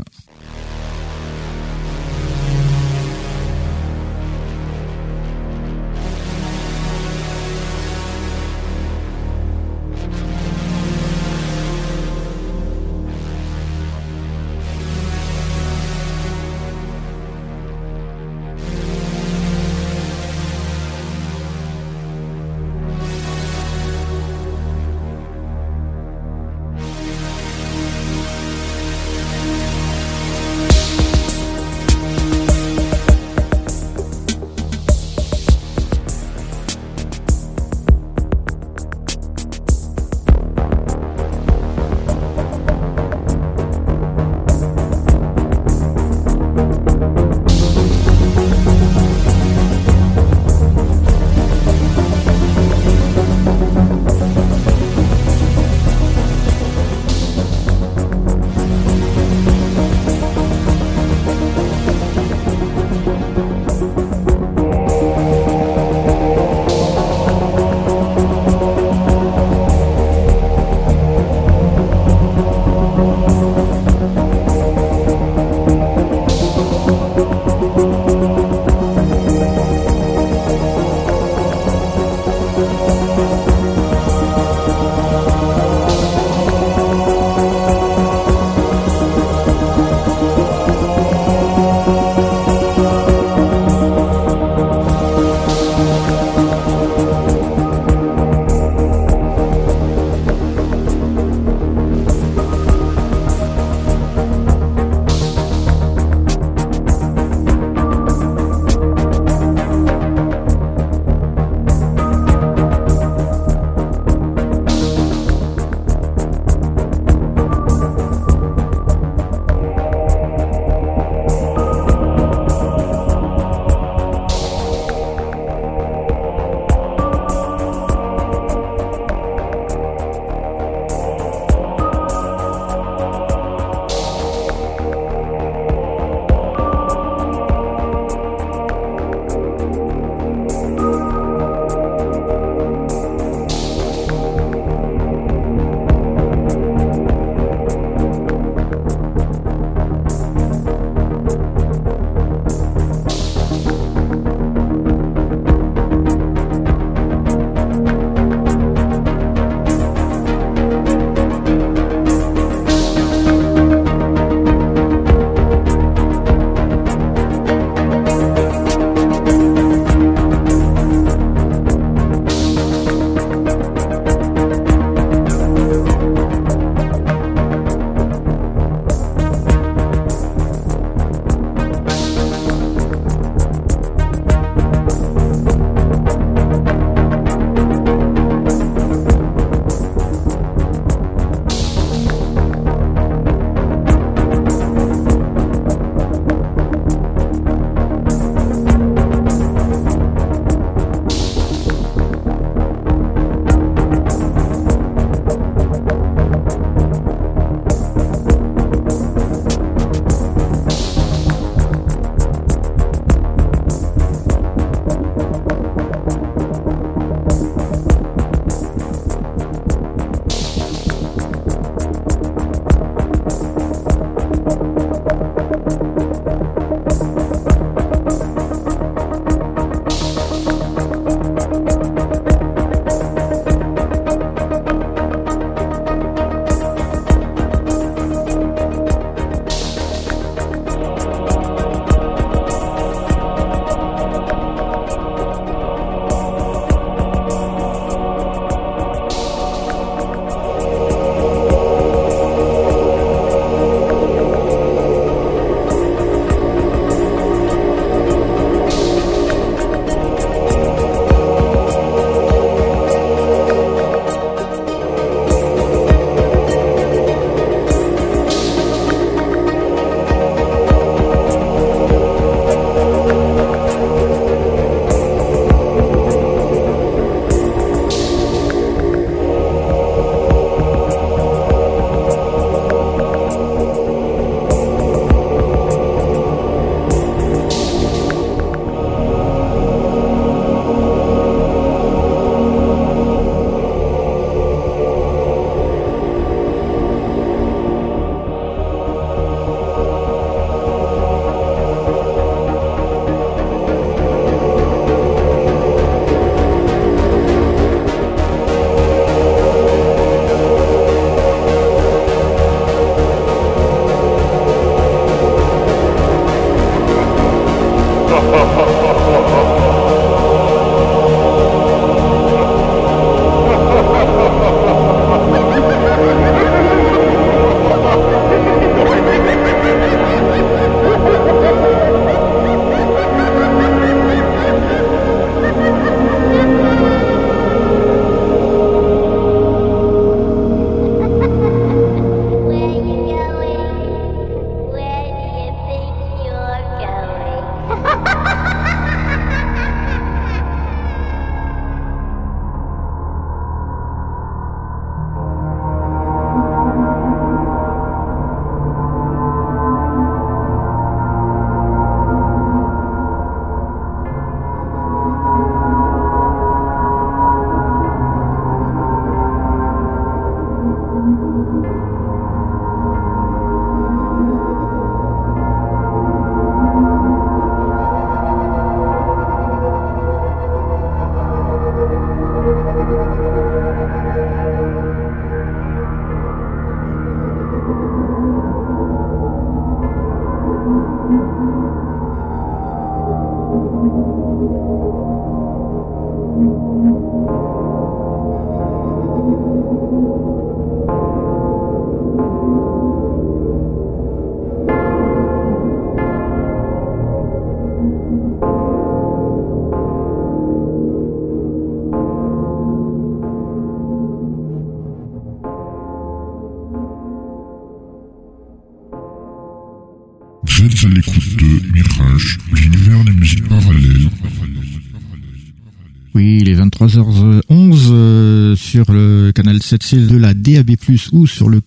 7C 429.81 430.07
de 430.07 430.17
la 430.17 430.35
DAB+, 430.35 430.73
ou 431.13 431.27
sur 431.27 431.49
le 431.49 431.63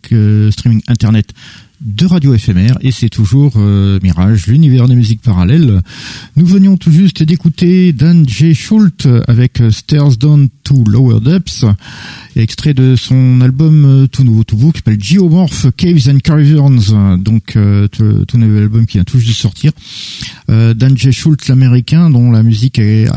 streaming 0.52 0.82
internet 0.88 1.34
de 1.84 2.06
radio 2.06 2.34
éphémère 2.34 2.78
et 2.82 2.92
c'est 2.92 3.10
toujours 3.10 3.54
euh, 3.58 4.00
Mirage, 4.02 4.48
l'univers 4.48 4.88
des 4.88 4.96
musiques 4.96 5.22
parallèles. 5.22 5.82
Nous 6.38 6.46
venions 6.46 6.78
tout 6.78 6.92
juste 6.92 7.24
d'écouter 7.24 7.92
Dan 7.92 8.28
J. 8.28 8.56
Schultz 8.56 9.06
avec 9.28 9.60
euh, 9.60 9.70
Stairs 9.70 10.16
Down 10.18 10.48
to 10.64 10.84
Lower 10.86 11.20
Depths, 11.20 11.66
extrait 12.38 12.74
de 12.74 12.96
son 12.96 13.42
album 13.42 13.86
euh, 13.86 14.08
tout 14.08 14.24
nouveau, 14.24 14.46
tout 14.46 14.56
beau, 14.56 14.72
qui 14.72 14.80
s'appelle 14.80 15.04
Geomorph 15.04 15.68
Caves 15.76 16.10
and 16.10 16.20
Caverns, 16.20 17.18
donc 17.20 17.58
tout, 17.92 18.38
nouvel 18.38 18.64
album 18.64 18.86
qui 18.86 18.98
vient 18.98 19.04
tout 19.04 19.20
juste 19.20 19.32
de 19.32 19.36
sortir. 19.36 19.72
Dan 20.48 20.98
J. 20.98 21.12
Schultz, 21.12 21.48
l'américain, 21.50 22.10
dont 22.10 22.32
la 22.32 22.44
musique 22.44 22.80
est, 22.80 23.10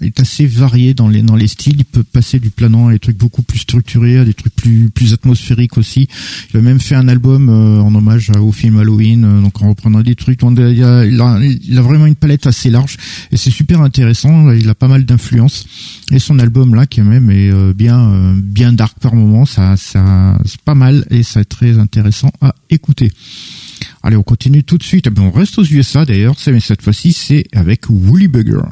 est 0.00 0.20
assez 0.20 0.46
variée 0.46 0.94
dans 0.94 1.08
les, 1.08 1.22
dans 1.22 1.36
les 1.36 1.46
styles. 1.46 1.76
Il 1.78 1.84
peut 1.84 2.02
passer 2.02 2.38
du 2.38 2.50
planant 2.50 2.88
à 2.88 2.92
des 2.92 2.98
trucs 2.98 3.16
beaucoup 3.16 3.42
plus 3.42 3.58
structurés, 3.58 4.18
à 4.18 4.24
des 4.24 4.34
trucs 4.34 4.54
plus, 4.54 4.90
plus 4.90 5.12
atmosphériques 5.12 5.78
aussi. 5.78 6.08
Il 6.52 6.58
a 6.58 6.62
même 6.62 6.80
fait 6.80 6.94
un 6.94 7.08
album 7.08 7.48
euh, 7.48 7.80
en 7.80 7.94
hommage 7.94 8.30
au 8.38 8.52
film 8.52 8.78
Halloween, 8.78 9.24
euh, 9.24 9.40
donc 9.40 9.60
en 9.62 9.68
reprenant 9.68 10.00
des 10.00 10.14
trucs. 10.14 10.40
Il 10.42 10.82
a, 10.84 11.04
il 11.04 11.78
a, 11.78 11.82
vraiment 11.82 12.06
une 12.06 12.14
palette 12.14 12.46
assez 12.46 12.70
large 12.70 12.96
et 13.30 13.36
c'est 13.36 13.50
super 13.50 13.80
intéressant. 13.82 14.50
Il 14.52 14.68
a 14.68 14.74
pas 14.74 14.88
mal 14.88 15.04
d'influences 15.04 15.66
et 16.10 16.18
son 16.18 16.38
album 16.38 16.74
là 16.74 16.86
qui 16.86 17.00
même 17.02 17.30
est 17.30 17.50
euh, 17.50 17.72
bien 17.72 18.34
bien 18.36 18.72
dark 18.72 18.98
par 19.00 19.14
moment, 19.14 19.44
ça 19.44 19.76
ça 19.76 20.38
c'est 20.44 20.60
pas 20.60 20.74
mal 20.74 21.06
et 21.10 21.22
c'est 21.22 21.44
très 21.44 21.78
intéressant 21.78 22.30
à 22.40 22.54
écouter. 22.70 23.12
Allez, 24.02 24.16
on 24.16 24.22
continue 24.22 24.64
tout 24.64 24.78
de 24.78 24.82
suite. 24.82 25.08
On 25.18 25.30
reste 25.30 25.58
aux 25.58 25.64
USA 25.64 26.04
d'ailleurs, 26.04 26.36
mais 26.46 26.60
cette 26.60 26.82
fois-ci 26.82 27.12
c'est 27.12 27.46
avec 27.52 27.88
Woolly 27.88 28.28
Bugger. 28.28 28.62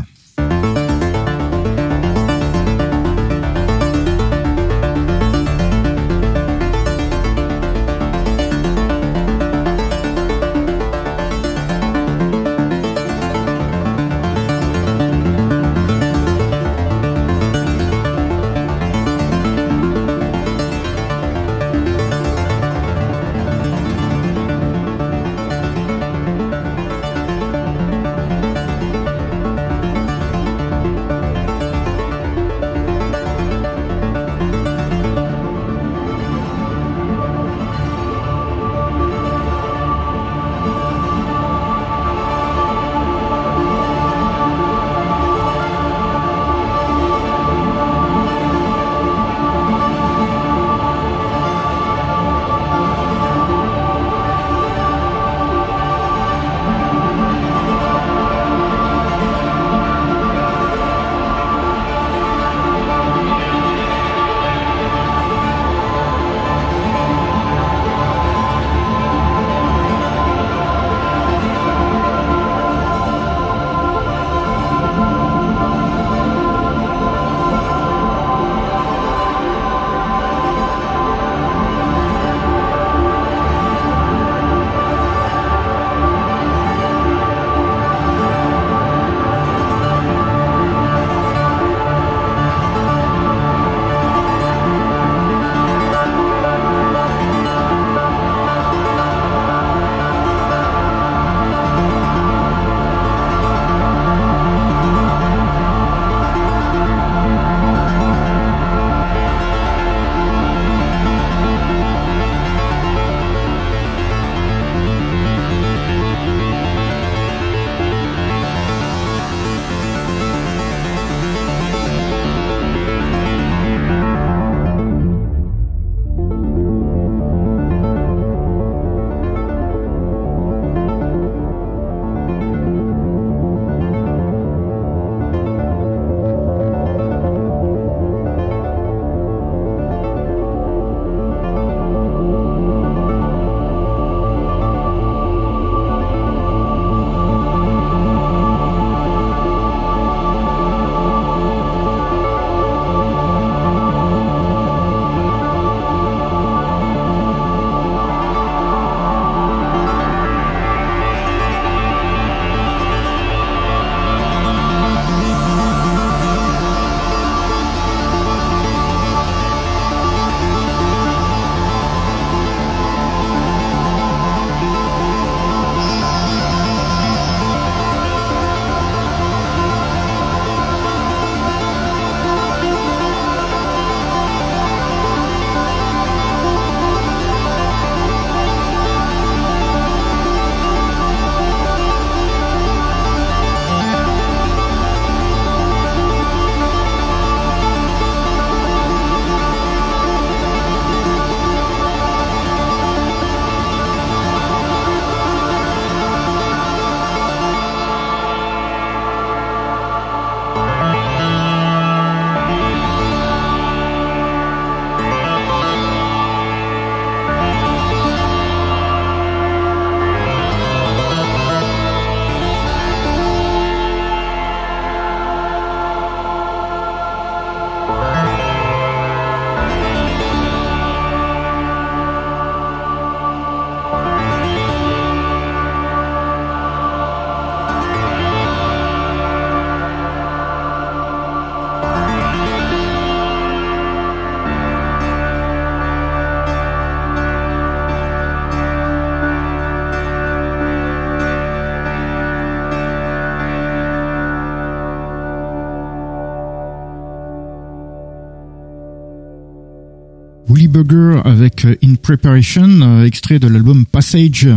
Burger 260.83 261.21
avec 261.25 261.65
euh, 261.65 261.75
In 261.83 261.95
Preparation, 261.97 262.69
euh, 262.83 263.05
extrait 263.05 263.39
de 263.39 263.49
l'album 263.49 263.85
Passage. 263.87 264.49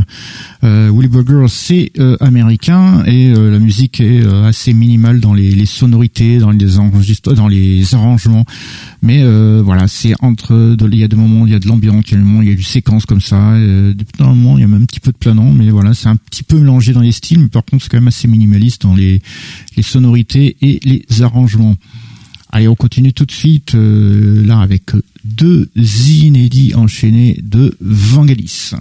Euh, 0.64 0.92
Willy 0.94 1.08
Burger, 1.08 1.46
c'est 1.48 1.92
américain 2.20 3.04
et 3.06 3.34
la 3.34 3.60
musique 3.60 4.00
est 4.00 4.24
assez 4.46 4.74
minimale 4.74 5.20
dans 5.20 5.34
les, 5.34 5.66
sonorités, 5.66 6.38
dans 6.38 6.52
les 6.52 6.68
dans 7.36 7.48
les 7.48 7.96
arrangements. 7.96 8.46
Mais 9.02 9.24
voilà, 9.62 9.88
c'est 9.88 10.14
entre, 10.22 10.78
il 10.80 10.96
y 10.96 11.04
a 11.04 11.08
des 11.08 11.16
moments, 11.16 11.46
il 11.48 11.54
y 11.54 11.56
a 11.56 11.60
de 11.60 11.68
l'ambiance, 11.68 12.04
il 12.08 12.12
y 12.12 12.16
a 12.16 12.18
des 12.18 12.24
moments, 12.24 12.42
il 12.42 12.50
y 12.50 12.52
a 12.52 12.56
du 12.56 12.64
séquence 12.64 13.06
comme 13.06 13.22
ça. 13.22 13.54
Euh, 13.54 13.94
des 13.94 14.06
moments, 14.20 14.58
il 14.58 14.62
y 14.62 14.64
a 14.64 14.68
même 14.68 14.84
un 14.84 14.86
petit 14.86 15.00
peu 15.00 15.12
de 15.12 15.18
planant, 15.18 15.52
mais 15.52 15.70
voilà, 15.70 15.94
c'est 15.94 16.10
un 16.10 16.18
petit 16.18 16.44
peu 16.44 16.58
mélangé 16.58 16.94
dans 16.94 17.02
les 17.02 17.12
styles. 17.12 17.40
Mais 17.40 17.48
par 17.48 17.66
contre, 17.66 17.84
c'est 17.84 17.90
quand 17.90 17.98
même 17.98 18.08
assez 18.08 18.28
minimaliste 18.28 18.84
dans 18.84 18.96
les, 18.96 19.22
les 19.76 19.84
sonorités 19.84 20.58
et 20.62 20.80
les 20.84 21.22
arrangements. 21.22 21.76
Allez, 22.52 22.68
on 22.68 22.76
continue 22.76 23.14
tout 23.14 23.26
de 23.26 23.32
suite 23.32 23.74
là 23.74 24.60
avec 24.60 24.92
deux 25.24 25.70
inédits 25.76 26.74
enchaînés 26.76 27.40
de 27.42 27.76
Vangelis. 27.80 28.72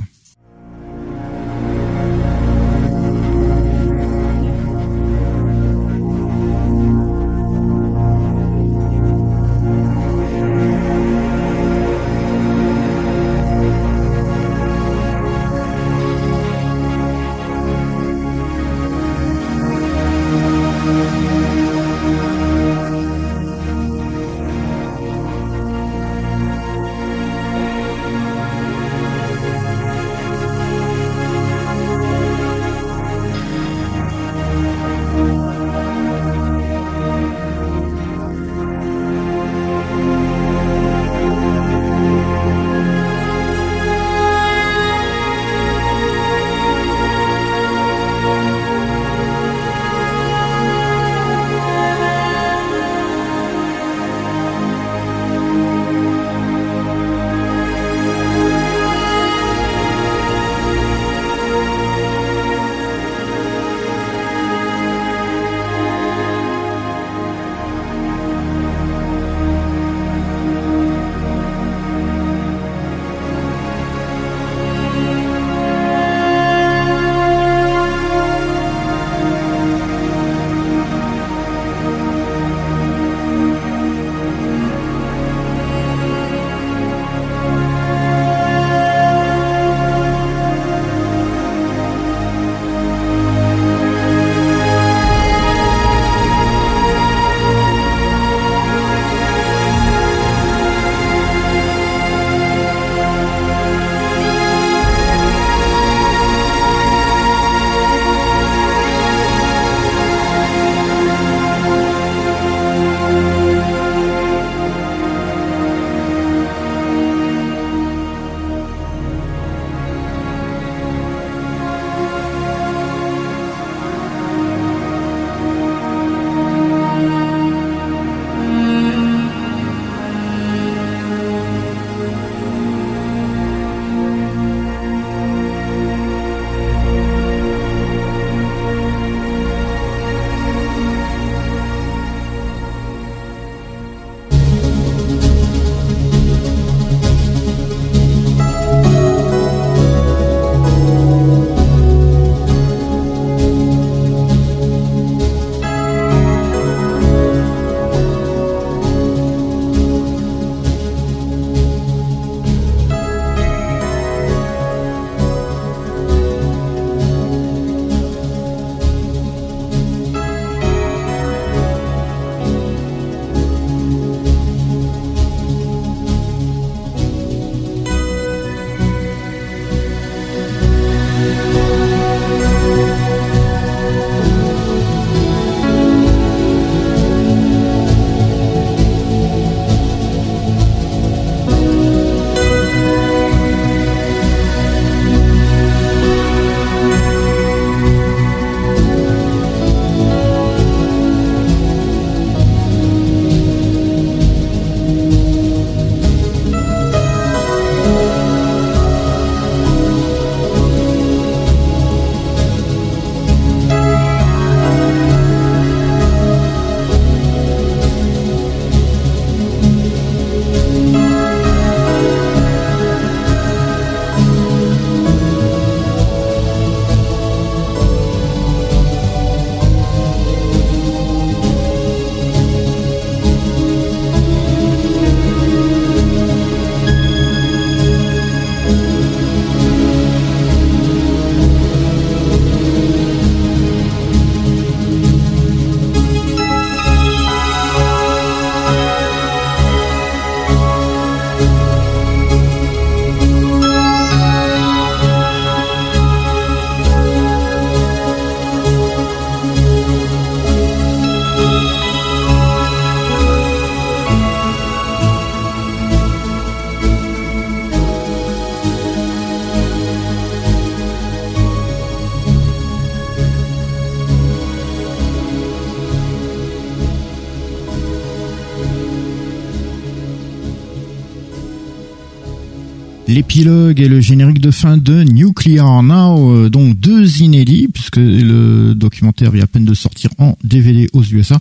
L'épilogue 283.31 283.81
et 283.81 283.87
le 283.87 284.01
générique 284.01 284.41
de 284.41 284.51
fin 284.51 284.77
de 284.77 285.05
Nuclear 285.05 285.85
Now, 285.85 286.33
euh, 286.33 286.49
donc 286.51 286.77
deux 286.81 287.23
inédits 287.23 287.69
puisque 287.73 287.99
le 287.99 288.75
documentaire 288.75 289.31
vient 289.31 289.45
à 289.45 289.47
peine 289.47 289.65
de 289.65 289.75
sortir 289.75 290.11
en 290.19 290.37
DVD 290.43 290.89
aux 290.95 291.05
USA 291.05 291.39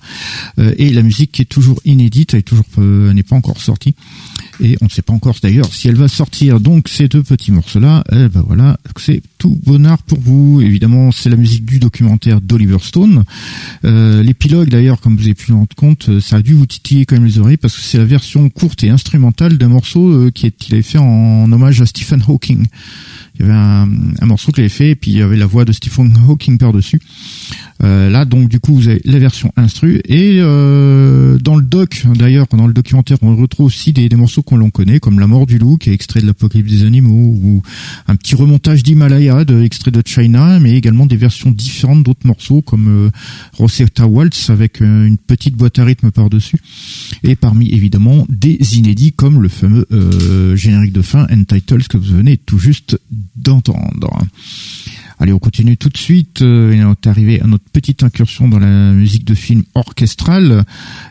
euh, 0.60 0.76
et 0.78 0.92
la 0.92 1.02
musique 1.02 1.32
qui 1.32 1.42
est 1.42 1.46
toujours 1.46 1.82
inédite, 1.86 2.36
elle 2.36 2.44
euh, 2.78 3.12
n'est 3.14 3.24
pas 3.24 3.36
encore 3.36 3.60
sortie 3.60 3.96
et 4.62 4.78
on 4.82 4.86
ne 4.86 4.90
sait 4.90 5.02
pas 5.02 5.14
encore 5.14 5.36
d'ailleurs 5.42 5.74
si 5.74 5.88
elle 5.88 5.96
va 5.96 6.08
sortir. 6.08 6.60
Donc 6.60 6.88
ces 6.88 7.08
deux 7.08 7.24
petits 7.24 7.52
morceaux-là, 7.52 8.04
eh 8.12 8.28
ben 8.28 8.44
voilà, 8.46 8.78
c'est 8.98 9.22
tout 9.38 9.58
bonheur 9.66 9.98
pour 10.04 10.20
vous. 10.20 10.62
Évidemment, 10.62 11.12
c'est 11.12 11.30
la 11.30 11.36
musique 11.38 11.66
du 11.66 11.80
documentaire 11.80 12.42
d'Oliver 12.42 12.78
Stone. 12.82 13.24
Euh, 13.86 14.24
L'épilogue 14.24 14.70
d'ailleurs, 14.70 15.00
comme 15.00 15.16
vous 15.16 15.24
avez 15.24 15.36
pu 15.36 15.52
en 15.52 15.60
rendre 15.60 15.76
compte, 15.76 16.20
ça 16.20 16.38
a 16.38 16.42
dû 16.42 16.54
vous 16.54 16.66
titiller 16.66 17.06
quand 17.06 17.16
même 17.16 17.26
les 17.26 17.40
oreilles 17.40 17.58
parce 17.58 17.76
que 17.76 17.82
c'est 17.82 17.98
la 17.98 18.06
version 18.06 18.50
courte 18.50 18.84
et 18.84 18.90
instrumentale 18.90 19.58
d'un 19.58 19.70
morceau 19.70 20.10
euh, 20.10 20.32
qui 20.32 20.48
est, 20.48 20.52
qu'il 20.52 20.74
avait 20.76 20.84
fait 20.84 20.98
en 20.98 21.52
hommage 21.52 21.82
à 21.82 21.86
Stephen 21.86 22.24
Hawking 22.28 22.66
il 23.40 23.46
y 23.46 23.50
avait 23.50 23.58
un, 23.58 23.90
un 24.20 24.26
morceau 24.26 24.52
qu'il 24.52 24.62
avait 24.62 24.70
fait 24.70 24.90
et 24.90 24.96
puis 24.96 25.12
il 25.12 25.18
y 25.18 25.22
avait 25.22 25.38
la 25.38 25.46
voix 25.46 25.66
de 25.66 25.72
Stephen 25.72 26.14
Hawking 26.28 26.58
par 26.58 26.74
dessus. 26.74 27.00
Euh, 27.82 28.10
là 28.10 28.26
donc 28.26 28.50
du 28.50 28.60
coup 28.60 28.74
vous 28.74 28.90
avez 28.90 29.02
la 29.06 29.20
version 29.20 29.54
instru 29.56 30.02
et 30.04 30.40
euh, 30.40 31.38
dans 31.38 31.56
le 31.56 31.64
doc 31.64 32.04
d'ailleurs 32.14 32.46
dans 32.52 32.68
le 32.68 32.74
documentaire 32.74 33.18
on 33.22 33.38
retrouve 33.38 33.68
aussi 33.68 33.94
des, 33.94 34.10
morceaux 34.18 34.42
qu'on 34.42 34.58
l'on 34.58 34.70
connaît 34.70 35.00
comme 35.00 35.18
La 35.18 35.28
mort 35.28 35.46
du 35.46 35.58
loup 35.58 35.78
qui 35.78 35.90
est 35.90 35.94
extrait 35.94 36.20
de 36.20 36.26
l'Apocalypse 36.26 36.70
des 36.70 36.86
animaux 36.86 37.38
ou 37.42 37.62
un 38.08 38.18
petit 38.18 38.36
remontage 38.36 38.84
d'Himalaya 38.84 39.46
de 39.46 39.64
extrait 39.64 39.92
de 39.92 40.02
China 40.06 40.60
mais 40.60 40.76
également 40.76 41.06
des 41.06 41.16
versions 41.16 41.52
différentes 41.52 42.04
d'autres 42.04 42.28
morceaux 42.28 42.62
comme 42.62 42.88
euh, 42.90 43.12
Rosetta 43.54 44.06
Waltz 44.08 44.50
avec 44.50 44.82
euh, 44.82 45.06
une 45.06 45.18
petite 45.18 45.56
boîte 45.56 45.80
à 45.80 45.86
rythme 45.86 46.12
par 46.12 46.30
dessus 46.30 46.60
et 47.24 47.36
parmi 47.36 47.70
évidemment 47.70 48.26
des 48.28 48.78
inédits 48.78 49.14
comme 49.14 49.42
le 49.42 49.48
fameux 49.50 49.88
euh, 49.92 50.56
générique 50.56 50.94
de 50.94 51.02
fin 51.02 51.28
Entitled 51.32 51.88
que 51.88 51.98
vous 51.98 52.18
venez 52.18 52.38
tout 52.38 52.60
juste 52.60 53.00
d'entendre. 53.36 54.20
Allez, 55.20 55.34
on 55.34 55.40
continue 55.40 55.76
tout 55.76 55.90
de 55.90 55.98
suite. 55.98 56.42
Euh, 56.42 56.74
on 56.86 56.94
est 56.94 57.08
arrivé 57.08 57.42
à 57.42 57.48
notre 57.48 57.66
petite 57.66 58.04
incursion 58.04 58.48
dans 58.48 58.60
la 58.60 58.94
musique 58.94 59.26
de 59.26 59.34
film 59.34 59.64
orchestrale. 59.76 60.64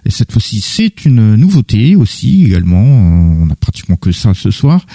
Et 0.07 0.11
cette 0.11 0.33
fois-ci, 0.33 0.61
c'est 0.63 1.05
une 1.05 1.37
nouveauté 1.37 1.95
aussi 1.95 2.47
également. 2.47 2.83
On 2.83 3.47
n'a 3.47 3.55
pratiquement 3.55 3.97
que 3.97 4.13
ça 4.13 4.33
ce 4.33 4.51
soir. 4.51 4.87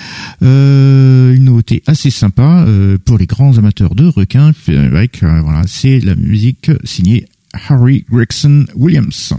Euh, 0.41 1.34
une 1.34 1.45
nouveauté 1.45 1.84
assez 1.85 2.10
sympa 2.10 2.65
euh, 2.68 2.98
pour 3.03 3.18
les 3.19 3.27
grands 3.27 3.57
amateurs 3.57 3.94
de 3.94 4.07
requins. 4.07 4.52
Avec, 4.68 5.22
euh, 5.22 5.41
voilà, 5.41 5.64
c'est 5.68 5.99
la 5.99 6.15
musique 6.15 6.72
signée 6.84 7.26
Harry 7.53 8.06
Gregson 8.10 8.65
Williams. 8.76 9.34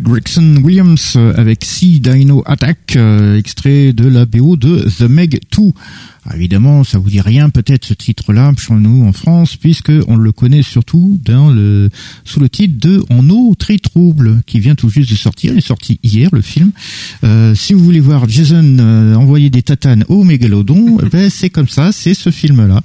Gregson 0.00 0.60
Williams 0.62 1.14
euh, 1.16 1.32
avec 1.36 1.64
Sea 1.64 2.00
Dino 2.00 2.42
Attack, 2.46 2.96
euh, 2.96 3.38
extrait 3.38 3.92
de 3.92 4.08
la 4.08 4.26
BO 4.26 4.56
de 4.56 4.88
The 4.98 5.02
Meg 5.02 5.40
2. 5.56 5.72
Ah, 6.28 6.36
évidemment, 6.36 6.82
ça 6.82 6.98
vous 6.98 7.10
dit 7.10 7.20
rien 7.20 7.50
peut-être 7.50 7.84
ce 7.84 7.94
titre-là 7.94 8.52
nous 8.70 9.04
en 9.04 9.12
France, 9.12 9.56
puisque 9.56 9.92
on 10.08 10.16
le 10.16 10.32
connaît 10.32 10.62
surtout 10.62 11.20
sous 12.24 12.40
le 12.40 12.48
titre 12.48 12.74
de 12.78 13.04
En 13.10 13.28
eau 13.30 13.54
très 13.56 13.78
trouble, 13.78 14.42
qui 14.46 14.58
vient 14.58 14.74
tout 14.74 14.88
juste 14.88 15.10
de 15.10 15.16
sortir. 15.16 15.52
Il 15.52 15.58
est 15.58 15.66
sorti 15.66 16.00
hier 16.02 16.30
le 16.32 16.40
film. 16.40 16.72
Euh, 17.22 17.54
si 17.54 17.74
vous 17.74 17.84
voulez 17.84 18.00
voir 18.00 18.28
Jason 18.28 18.76
euh, 18.78 19.14
envoyer 19.14 19.50
des 19.50 19.62
tatanes 19.62 20.04
au 20.08 20.24
mégalodon, 20.24 20.98
eh 21.04 21.08
ben 21.08 21.30
c'est 21.30 21.50
comme 21.50 21.68
ça, 21.68 21.92
c'est 21.92 22.14
ce 22.14 22.30
film-là. 22.30 22.82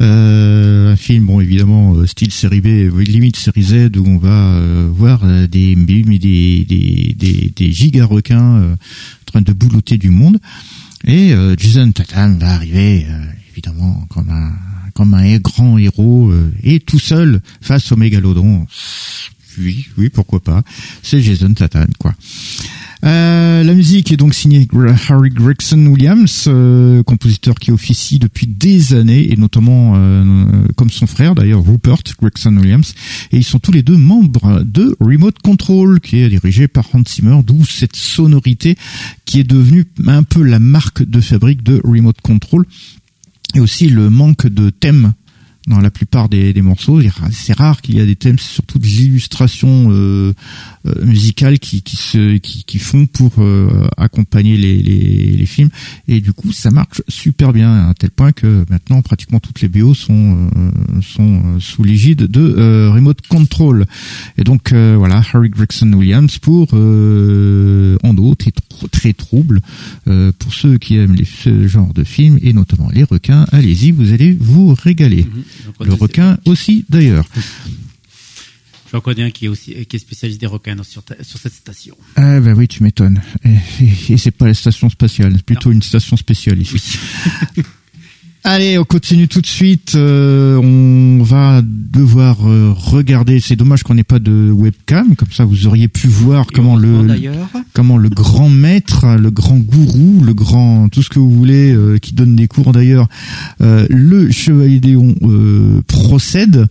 Euh, 0.00 0.92
un 0.92 0.96
film, 0.96 1.26
bon 1.26 1.40
évidemment 1.40 1.94
euh, 1.94 2.06
style 2.06 2.32
série 2.32 2.60
B, 2.60 2.90
limite 2.98 3.36
série 3.36 3.62
Z, 3.62 3.96
où 3.96 4.04
on 4.06 4.18
va 4.18 4.56
euh, 4.56 4.88
voir 4.92 5.26
des 5.48 5.74
des 5.76 6.02
des 6.18 7.14
des, 7.14 7.52
des 7.54 7.72
giga 7.72 8.04
requins 8.04 8.62
en 8.72 8.76
train 9.26 9.40
de 9.40 9.52
boulotter 9.52 9.96
du 9.96 10.10
monde. 10.10 10.38
Et 11.06 11.32
euh, 11.32 11.56
Jason 11.58 11.90
Tatum 11.92 12.38
va 12.38 12.54
arriver, 12.54 13.06
euh, 13.08 13.24
évidemment, 13.50 14.06
comme 14.08 14.30
un, 14.30 14.52
comme 14.94 15.14
un 15.14 15.36
grand 15.38 15.78
héros, 15.78 16.30
euh, 16.30 16.52
et 16.62 16.80
tout 16.80 16.98
seul 16.98 17.40
face 17.60 17.90
au 17.92 17.96
mégalodon. 17.96 18.66
Oui, 19.58 19.88
oui, 19.98 20.08
pourquoi 20.08 20.40
pas. 20.40 20.62
C'est 21.02 21.20
Jason 21.20 21.52
Tatum, 21.54 21.88
quoi. 21.98 22.14
Euh, 23.04 23.64
la 23.64 23.74
musique 23.74 24.12
est 24.12 24.16
donc 24.16 24.32
signée 24.32 24.68
Harry 25.08 25.30
Gregson 25.30 25.86
Williams, 25.86 26.44
euh, 26.46 27.02
compositeur 27.02 27.56
qui 27.56 27.72
officie 27.72 28.20
depuis 28.20 28.46
des 28.46 28.94
années 28.94 29.32
et 29.32 29.36
notamment 29.36 29.94
euh, 29.96 30.44
comme 30.76 30.90
son 30.90 31.06
frère 31.06 31.34
d'ailleurs 31.34 31.64
Rupert 31.64 32.02
Gregson 32.20 32.56
Williams. 32.56 32.94
Et 33.32 33.38
ils 33.38 33.44
sont 33.44 33.58
tous 33.58 33.72
les 33.72 33.82
deux 33.82 33.96
membres 33.96 34.62
de 34.64 34.96
Remote 35.00 35.38
Control, 35.42 36.00
qui 36.00 36.18
est 36.18 36.28
dirigé 36.28 36.68
par 36.68 36.86
Hans 36.94 37.02
Zimmer, 37.08 37.40
d'où 37.44 37.64
cette 37.64 37.96
sonorité 37.96 38.76
qui 39.24 39.40
est 39.40 39.44
devenue 39.44 39.84
un 40.06 40.22
peu 40.22 40.42
la 40.42 40.60
marque 40.60 41.02
de 41.02 41.20
fabrique 41.20 41.64
de 41.64 41.80
Remote 41.84 42.20
Control 42.20 42.64
et 43.54 43.60
aussi 43.60 43.88
le 43.88 44.10
manque 44.10 44.46
de 44.46 44.70
thème 44.70 45.12
dans 45.66 45.80
la 45.80 45.90
plupart 45.90 46.28
des, 46.28 46.52
des 46.52 46.62
morceaux. 46.62 47.00
C'est 47.30 47.56
rare 47.56 47.82
qu'il 47.82 47.96
y 47.96 48.00
a 48.00 48.06
des 48.06 48.16
thèmes, 48.16 48.38
surtout 48.38 48.78
des 48.78 49.04
illustrations 49.04 49.88
euh, 49.90 50.34
euh, 50.81 50.81
musicales 51.02 51.58
qui, 51.58 51.82
qui, 51.82 51.96
se, 51.96 52.36
qui, 52.38 52.64
qui 52.64 52.78
font 52.78 53.06
pour 53.06 53.32
euh, 53.38 53.86
accompagner 53.96 54.56
les, 54.56 54.82
les, 54.82 55.36
les, 55.36 55.46
films. 55.46 55.70
Et 56.08 56.20
du 56.20 56.32
coup, 56.32 56.52
ça 56.52 56.70
marche 56.70 57.02
super 57.08 57.52
bien, 57.52 57.88
à 57.88 57.94
tel 57.94 58.10
point 58.10 58.32
que 58.32 58.64
maintenant, 58.68 59.02
pratiquement 59.02 59.40
toutes 59.40 59.60
les 59.60 59.68
BO 59.68 59.94
sont, 59.94 60.48
euh, 60.56 61.00
sont 61.02 61.60
sous 61.60 61.84
l'égide 61.84 62.26
de 62.26 62.88
Remote 62.88 63.26
Control. 63.26 63.86
Et 64.38 64.44
donc, 64.44 64.72
voilà, 64.72 65.22
Harry 65.32 65.50
Gregson 65.50 65.92
Williams 65.92 66.38
pour 66.38 66.72
Ando, 66.74 68.34
très, 68.34 68.52
très 68.90 69.12
trouble. 69.12 69.60
pour 70.04 70.54
ceux 70.54 70.78
qui 70.78 70.96
aiment 70.96 71.14
les, 71.14 71.24
ce 71.24 71.66
genre 71.68 71.92
de 71.94 72.04
films, 72.04 72.38
et 72.42 72.52
notamment 72.52 72.90
les 72.90 73.04
requins, 73.04 73.46
allez-y, 73.52 73.92
vous 73.92 74.12
allez 74.12 74.36
vous 74.38 74.74
régaler. 74.74 75.24
Mm-hmm. 75.24 75.86
Le 75.86 75.94
requin 75.94 76.38
aussi, 76.44 76.84
d'ailleurs. 76.88 77.26
J'en 78.92 79.00
connais 79.00 79.22
un 79.22 79.30
qui 79.30 79.46
est 79.46 79.48
aussi 79.48 79.74
qui 79.86 79.96
est 79.96 79.98
spécialiste 79.98 80.40
des 80.40 80.46
requins 80.46 80.76
sur, 80.82 81.02
sur 81.22 81.38
cette 81.38 81.54
station. 81.54 81.96
Ah 82.16 82.40
ben 82.40 82.54
oui, 82.54 82.68
tu 82.68 82.82
m'étonnes. 82.82 83.22
Et, 83.44 84.18
c'est 84.18 84.30
pas 84.30 84.46
la 84.46 84.54
station 84.54 84.90
spatiale, 84.90 85.32
c'est 85.36 85.46
plutôt 85.46 85.72
une 85.72 85.82
station 85.82 86.16
spéciale 86.16 86.60
ici. 86.60 86.98
Allez, 88.44 88.76
on 88.76 88.84
continue 88.84 89.28
tout 89.28 89.40
de 89.40 89.46
suite. 89.46 89.94
Euh, 89.94 90.56
on 90.56 91.22
va 91.22 91.62
devoir 91.64 92.38
euh, 92.44 92.72
regarder. 92.76 93.38
C'est 93.38 93.54
dommage 93.54 93.84
qu'on 93.84 93.94
n'ait 93.94 94.02
pas 94.02 94.18
de 94.18 94.50
webcam, 94.50 95.14
comme 95.14 95.30
ça 95.30 95.44
vous 95.44 95.68
auriez 95.68 95.86
pu 95.86 96.08
voir 96.08 96.48
comment 96.52 96.76
le 96.76 97.06
comment 97.72 97.96
le 97.96 98.08
grand 98.08 98.48
maître, 98.48 99.06
le 99.16 99.30
grand 99.30 99.58
gourou, 99.58 100.22
le 100.24 100.34
grand 100.34 100.88
tout 100.88 101.02
ce 101.02 101.08
que 101.08 101.20
vous 101.20 101.30
voulez, 101.30 101.72
euh, 101.72 101.98
qui 101.98 102.14
donne 102.14 102.34
des 102.34 102.48
cours 102.48 102.72
d'ailleurs, 102.72 103.08
le 103.60 104.30
chevalier 104.32 104.80
Déon 104.80 105.14
procède. 105.86 106.66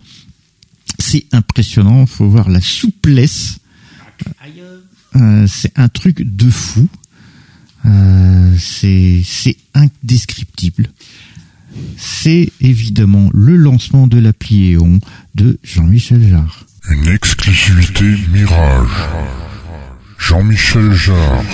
C'est 1.02 1.26
impressionnant. 1.32 2.06
Faut 2.06 2.28
voir 2.28 2.48
la 2.48 2.60
souplesse. 2.60 3.58
c'est 5.46 5.72
un 5.76 5.88
truc 5.88 6.22
de 6.22 6.48
fou. 6.48 6.88
c'est 8.58 9.22
c'est 9.24 9.56
indescriptible 9.74 10.88
c'est 11.96 12.50
évidemment 12.60 13.30
le 13.32 13.56
lancement 13.56 14.06
de 14.06 14.18
l'appli 14.18 14.74
EON 14.74 14.98
de 15.34 15.58
Jean-Michel 15.62 16.28
Jarre. 16.28 16.66
Une 16.90 17.08
exclusivité 17.08 18.04
Mirage. 18.32 18.88
Jean-Michel 20.18 20.92
Jarre. 20.92 21.44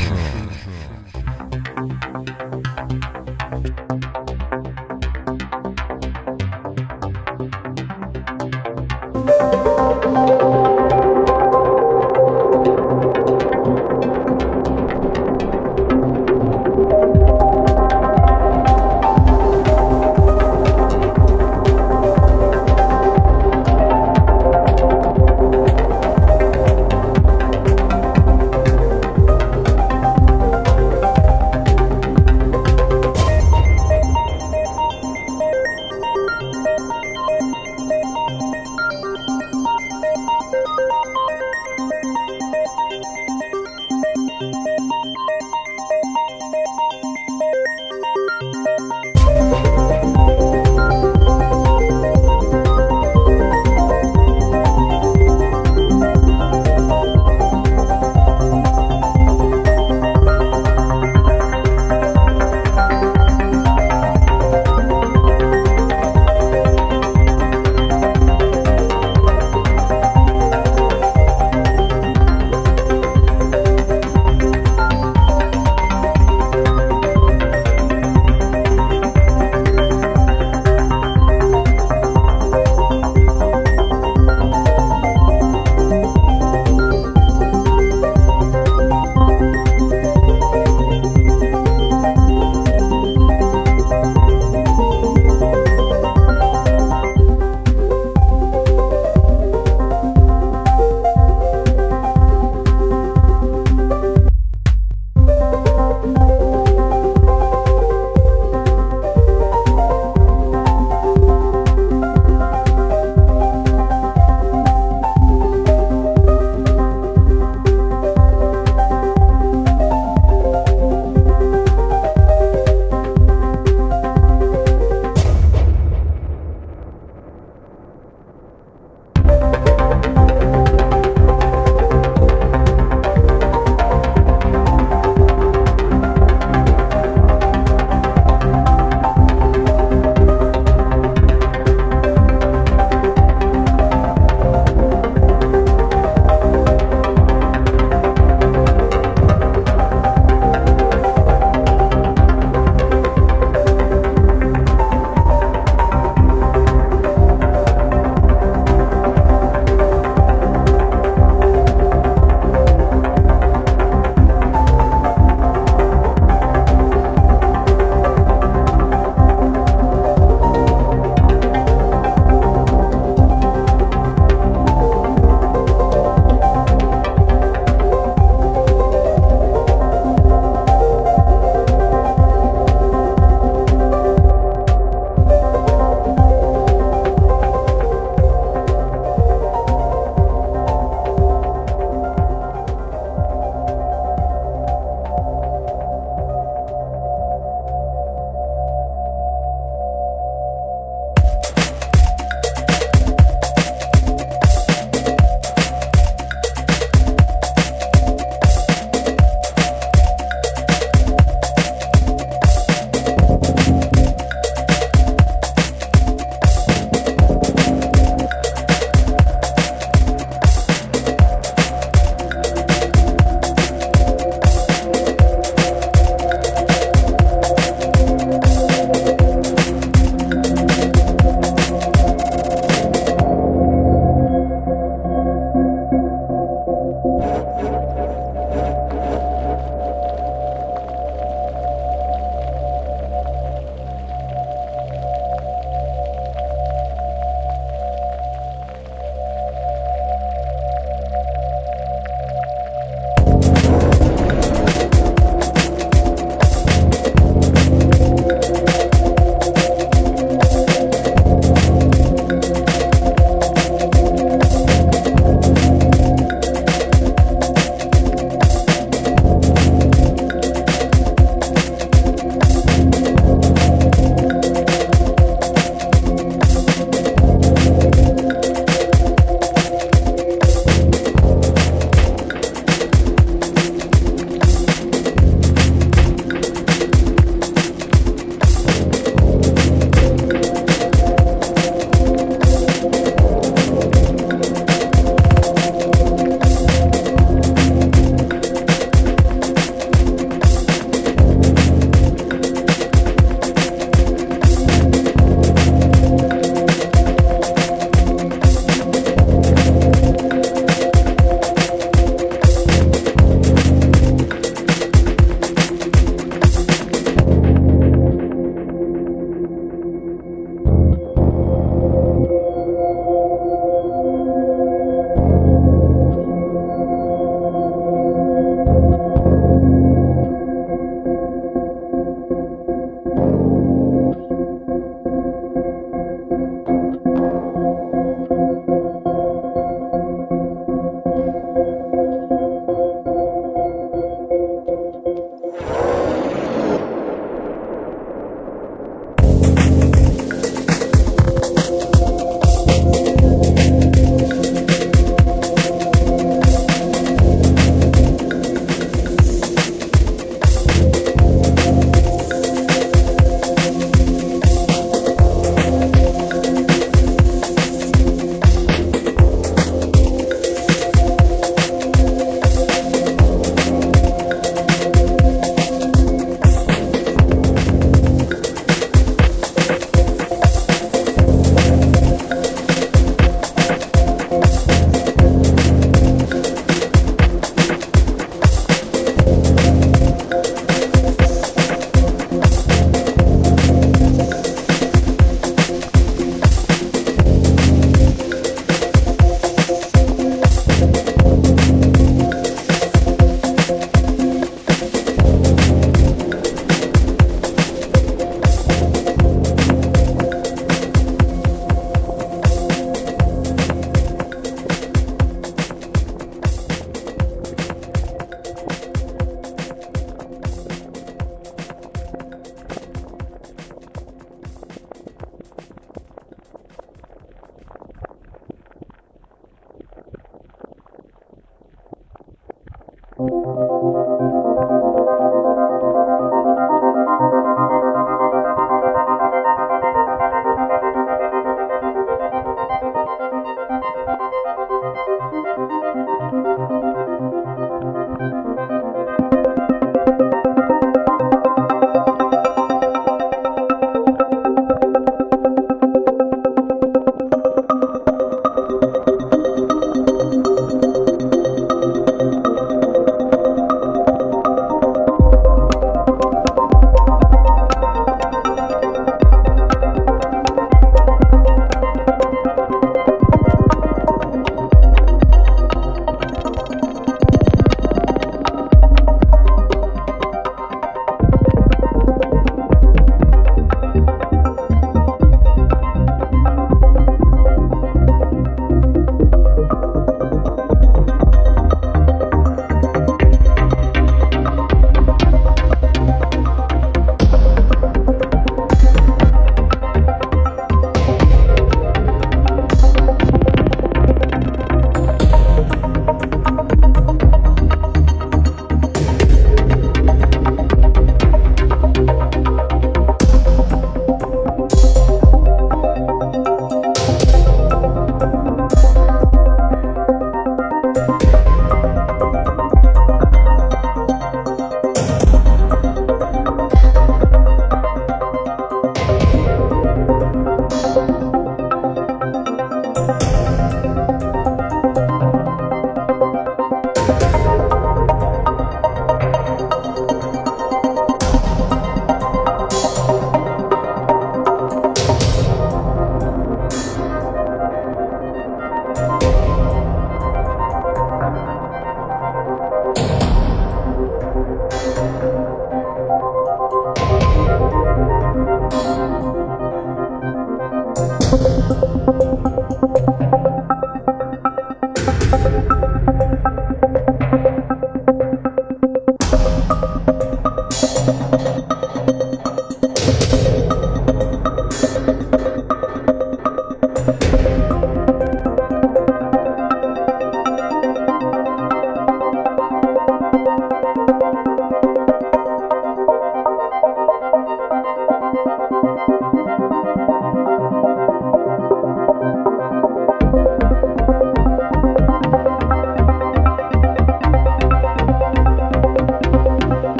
Música 562.08 562.57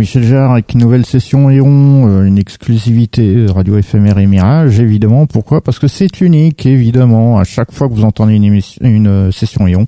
Jean-Michel 0.00 0.24
Jarre 0.24 0.52
avec 0.52 0.72
une 0.72 0.80
nouvelle 0.80 1.04
session 1.04 1.50
Eon, 1.50 2.08
euh, 2.08 2.24
une 2.24 2.38
exclusivité 2.38 3.44
Radio 3.50 3.76
éphémère 3.76 4.16
et 4.16 4.26
Mirage, 4.26 4.80
évidemment. 4.80 5.26
Pourquoi? 5.26 5.60
Parce 5.60 5.78
que 5.78 5.88
c'est 5.88 6.22
unique, 6.22 6.64
évidemment. 6.64 7.38
À 7.38 7.44
chaque 7.44 7.70
fois 7.70 7.86
que 7.86 7.92
vous 7.92 8.04
entendez 8.04 8.36
une, 8.36 9.06
euh, 9.06 9.30
session 9.30 9.68
Eon, 9.68 9.86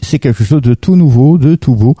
c'est 0.00 0.18
quelque 0.18 0.42
chose 0.42 0.62
de 0.62 0.72
tout 0.72 0.96
nouveau, 0.96 1.36
de 1.36 1.54
tout 1.54 1.74
beau, 1.74 1.96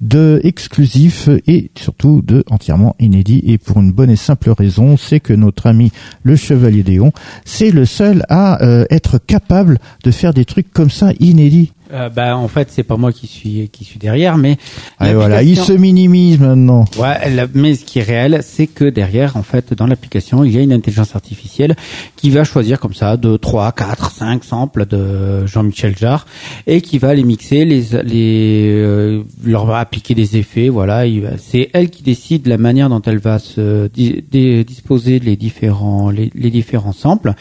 de 0.00 0.40
exclusif 0.42 1.28
et 1.46 1.70
surtout 1.78 2.20
de 2.20 2.42
entièrement 2.50 2.96
inédit. 2.98 3.44
Et 3.46 3.58
pour 3.58 3.78
une 3.78 3.92
bonne 3.92 4.10
et 4.10 4.16
simple 4.16 4.50
raison, 4.50 4.96
c'est 4.96 5.20
que 5.20 5.34
notre 5.34 5.68
ami 5.68 5.92
le 6.24 6.34
Chevalier 6.34 6.82
d'Eon, 6.82 7.12
c'est 7.44 7.70
le 7.70 7.84
seul 7.84 8.24
à 8.28 8.60
euh, 8.64 8.86
être 8.90 9.18
capable 9.18 9.78
de 10.02 10.10
faire 10.10 10.34
des 10.34 10.44
trucs 10.44 10.72
comme 10.72 10.90
ça 10.90 11.12
inédits. 11.20 11.70
Euh, 11.96 12.08
bah, 12.08 12.36
en 12.36 12.48
fait, 12.48 12.68
c'est 12.70 12.82
pas 12.82 12.96
moi 12.96 13.12
qui 13.12 13.26
suis 13.26 13.68
qui 13.70 13.84
suis 13.84 13.98
derrière, 13.98 14.36
mais 14.36 14.58
et 15.04 15.14
voilà, 15.14 15.42
il 15.42 15.58
se 15.58 15.72
minimise 15.72 16.38
maintenant. 16.38 16.84
Ouais, 16.98 17.46
mais 17.54 17.74
ce 17.74 17.84
qui 17.84 18.00
est 18.00 18.02
réel, 18.02 18.40
c'est 18.42 18.66
que 18.66 18.84
derrière, 18.84 19.36
en 19.36 19.42
fait, 19.42 19.72
dans 19.74 19.86
l'application, 19.86 20.44
il 20.44 20.52
y 20.52 20.58
a 20.58 20.60
une 20.60 20.72
intelligence 20.72 21.14
artificielle 21.16 21.74
qui 22.16 22.30
va 22.30 22.44
choisir 22.44 22.78
comme 22.80 22.94
ça 22.94 23.16
de 23.16 23.36
3, 23.36 23.72
4, 23.72 24.10
5 24.10 24.44
samples 24.44 24.86
de 24.86 25.46
Jean-Michel 25.46 25.96
Jarre 25.96 26.26
et 26.66 26.80
qui 26.80 26.98
va 26.98 27.14
les 27.14 27.24
mixer, 27.24 27.64
les 27.64 27.82
les 28.02 28.72
euh, 28.74 29.22
leur 29.44 29.66
va 29.66 29.78
appliquer 29.78 30.14
des 30.14 30.36
effets. 30.36 30.68
Voilà, 30.68 31.04
c'est 31.38 31.70
elle 31.72 31.90
qui 31.90 32.02
décide 32.02 32.46
la 32.46 32.58
manière 32.58 32.88
dont 32.88 33.02
elle 33.02 33.18
va 33.18 33.38
se 33.38 33.88
disposer 33.88 35.18
les 35.18 35.36
différents 35.36 36.10
les, 36.10 36.30
les 36.34 36.50
différents 36.50 36.92
samples 36.92 37.34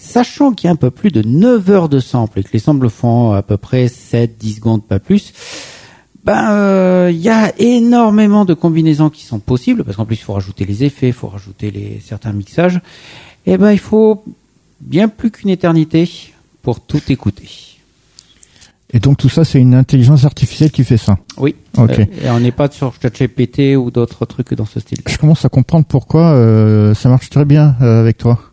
sachant 0.00 0.52
qu'il 0.52 0.66
y 0.66 0.68
a 0.68 0.72
un 0.72 0.76
peu 0.76 0.90
plus 0.90 1.10
de 1.10 1.22
9 1.22 1.70
heures 1.70 1.88
de 1.88 2.00
sample 2.00 2.40
et 2.40 2.42
que 2.42 2.50
les 2.52 2.58
samples 2.58 2.88
font 2.88 3.32
à 3.32 3.42
peu 3.42 3.56
près 3.56 3.86
7-10 3.86 4.56
secondes, 4.56 4.84
pas 4.84 4.98
plus, 4.98 5.32
ben 6.24 6.50
euh, 6.50 7.10
il 7.12 7.20
y 7.20 7.28
a 7.28 7.52
énormément 7.58 8.44
de 8.44 8.54
combinaisons 8.54 9.10
qui 9.10 9.24
sont 9.24 9.38
possibles 9.38 9.84
parce 9.84 9.96
qu'en 9.96 10.04
plus 10.04 10.16
il 10.16 10.22
faut 10.22 10.34
rajouter 10.34 10.64
les 10.64 10.84
effets, 10.84 11.08
il 11.08 11.12
faut 11.12 11.28
rajouter 11.28 11.70
les 11.70 12.00
certains 12.04 12.32
mixages. 12.32 12.80
Et 13.46 13.52
eh 13.52 13.58
ben 13.58 13.72
il 13.72 13.78
faut 13.78 14.22
bien 14.80 15.08
plus 15.08 15.30
qu'une 15.30 15.50
éternité 15.50 16.10
pour 16.62 16.80
tout 16.80 17.00
écouter. 17.08 17.48
Et 18.92 18.98
donc 18.98 19.18
tout 19.18 19.28
ça, 19.28 19.44
c'est 19.44 19.60
une 19.60 19.74
intelligence 19.74 20.24
artificielle 20.24 20.72
qui 20.72 20.82
fait 20.84 20.96
ça. 20.96 21.16
Oui. 21.38 21.54
Ok. 21.78 21.98
Euh, 21.98 22.04
et 22.24 22.30
on 22.30 22.40
n'est 22.40 22.50
pas 22.50 22.70
sur 22.70 22.92
ChatGPT 23.00 23.76
ou 23.76 23.90
d'autres 23.90 24.26
trucs 24.26 24.52
dans 24.54 24.66
ce 24.66 24.80
style. 24.80 24.98
Je 25.08 25.16
commence 25.16 25.44
à 25.44 25.48
comprendre 25.48 25.86
pourquoi 25.86 26.32
euh, 26.32 26.92
ça 26.94 27.08
marche 27.08 27.30
très 27.30 27.44
bien 27.44 27.76
avec 27.80 28.18
toi. 28.18 28.49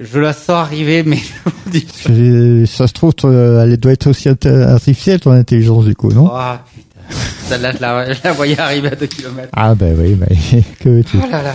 Je 0.00 0.18
la 0.20 0.32
sens 0.32 0.50
arriver, 0.50 1.02
mais 1.02 1.18
ça 2.66 2.86
se 2.86 2.92
trouve, 2.92 3.12
elle 3.24 3.76
doit 3.78 3.92
être 3.92 4.08
aussi 4.08 4.28
artificielle 4.28 5.20
ton 5.20 5.32
intelligence 5.32 5.84
du 5.86 5.94
coup, 5.96 6.12
non 6.12 6.30
Ah 6.32 6.64
putain. 6.72 7.16
Celle-là, 7.48 7.72
je 7.72 7.80
la, 7.80 8.12
je 8.12 8.18
la 8.22 8.32
voyais 8.32 8.58
arriver 8.60 8.88
à 8.88 8.94
2 8.94 9.06
km. 9.06 9.48
Ah 9.54 9.74
ben 9.74 9.96
oui, 9.98 10.16
mais 10.18 10.62
que 10.80 10.88
veux-tu? 10.88 11.16
Oh 11.16 11.30
là 11.30 11.42
là. 11.42 11.54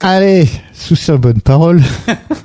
Allez, 0.00 0.48
sous 0.72 0.94
sa 0.94 1.16
bonne 1.16 1.40
parole, 1.40 1.82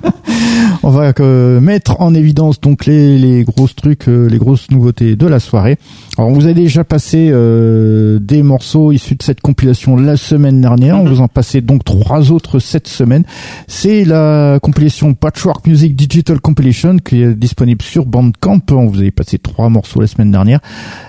on 0.82 0.90
va 0.90 1.12
euh, 1.20 1.60
mettre 1.60 2.00
en 2.00 2.12
évidence 2.12 2.60
donc 2.60 2.84
les, 2.84 3.16
les 3.16 3.44
grosses 3.44 3.76
trucs, 3.76 4.08
euh, 4.08 4.26
les 4.28 4.38
grosses 4.38 4.70
nouveautés 4.72 5.14
de 5.14 5.26
la 5.28 5.38
soirée. 5.38 5.78
Alors 6.18 6.30
on 6.30 6.32
vous 6.34 6.48
a 6.48 6.52
déjà 6.52 6.82
passé 6.82 7.28
euh, 7.30 8.18
des 8.18 8.42
morceaux 8.42 8.90
issus 8.90 9.14
de 9.14 9.22
cette 9.22 9.40
compilation 9.40 9.96
la 9.96 10.16
semaine 10.16 10.60
dernière. 10.60 10.98
On 10.98 11.04
Mhm. 11.04 11.08
vous 11.10 11.20
en 11.20 11.28
passait 11.28 11.60
donc 11.60 11.84
trois 11.84 12.32
autres 12.32 12.58
cette 12.58 12.88
semaine. 12.88 13.22
C'est 13.68 14.04
la 14.04 14.58
compilation 14.60 15.14
Patchwork 15.14 15.64
Music 15.68 15.94
Digital 15.94 16.40
Compilation 16.40 16.96
qui 16.98 17.22
est 17.22 17.34
disponible 17.36 17.82
sur 17.82 18.04
Bandcamp. 18.04 18.62
On 18.72 18.86
vous 18.86 18.98
avait 18.98 19.12
passé 19.12 19.38
trois 19.38 19.68
morceaux 19.68 20.00
la 20.00 20.08
semaine 20.08 20.32
dernière. 20.32 20.58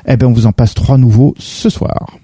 Eh 0.08 0.16
ben 0.16 0.28
on 0.28 0.32
vous 0.34 0.46
en 0.46 0.52
passe 0.52 0.76
trois 0.76 1.00
nouveaux 1.00 1.34
ce 1.40 1.70
soir. 1.72 2.18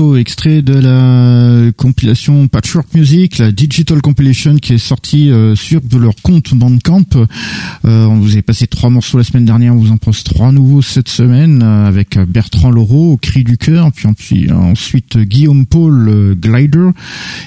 Extraits 0.00 0.64
de 0.64 0.74
la 0.74 1.70
compilation 1.72 2.48
Patchwork 2.48 2.92
Music, 2.94 3.38
la 3.38 3.52
Digital 3.52 4.02
Compilation 4.02 4.56
qui 4.56 4.74
est 4.74 4.78
sortie 4.78 5.30
euh, 5.30 5.54
sur 5.54 5.80
leur 5.96 6.16
compte 6.16 6.52
Bandcamp. 6.52 7.04
Euh, 7.14 8.04
on 8.06 8.18
vous 8.18 8.36
a 8.36 8.42
passé 8.42 8.66
trois 8.66 8.90
morceaux 8.90 9.18
la 9.18 9.24
semaine 9.24 9.44
dernière, 9.44 9.72
on 9.72 9.78
vous 9.78 9.92
en 9.92 9.96
pose 9.96 10.24
trois 10.24 10.50
nouveaux 10.50 10.82
cette 10.82 11.08
semaine 11.08 11.62
euh, 11.62 11.86
avec 11.86 12.18
Bertrand 12.18 12.70
Laureau 12.70 13.12
au 13.12 13.16
cri 13.16 13.44
du 13.44 13.56
cœur, 13.56 13.92
puis, 13.92 14.50
ensuite 14.50 15.16
Guillaume 15.16 15.64
Paul 15.64 16.36
Glider 16.40 16.90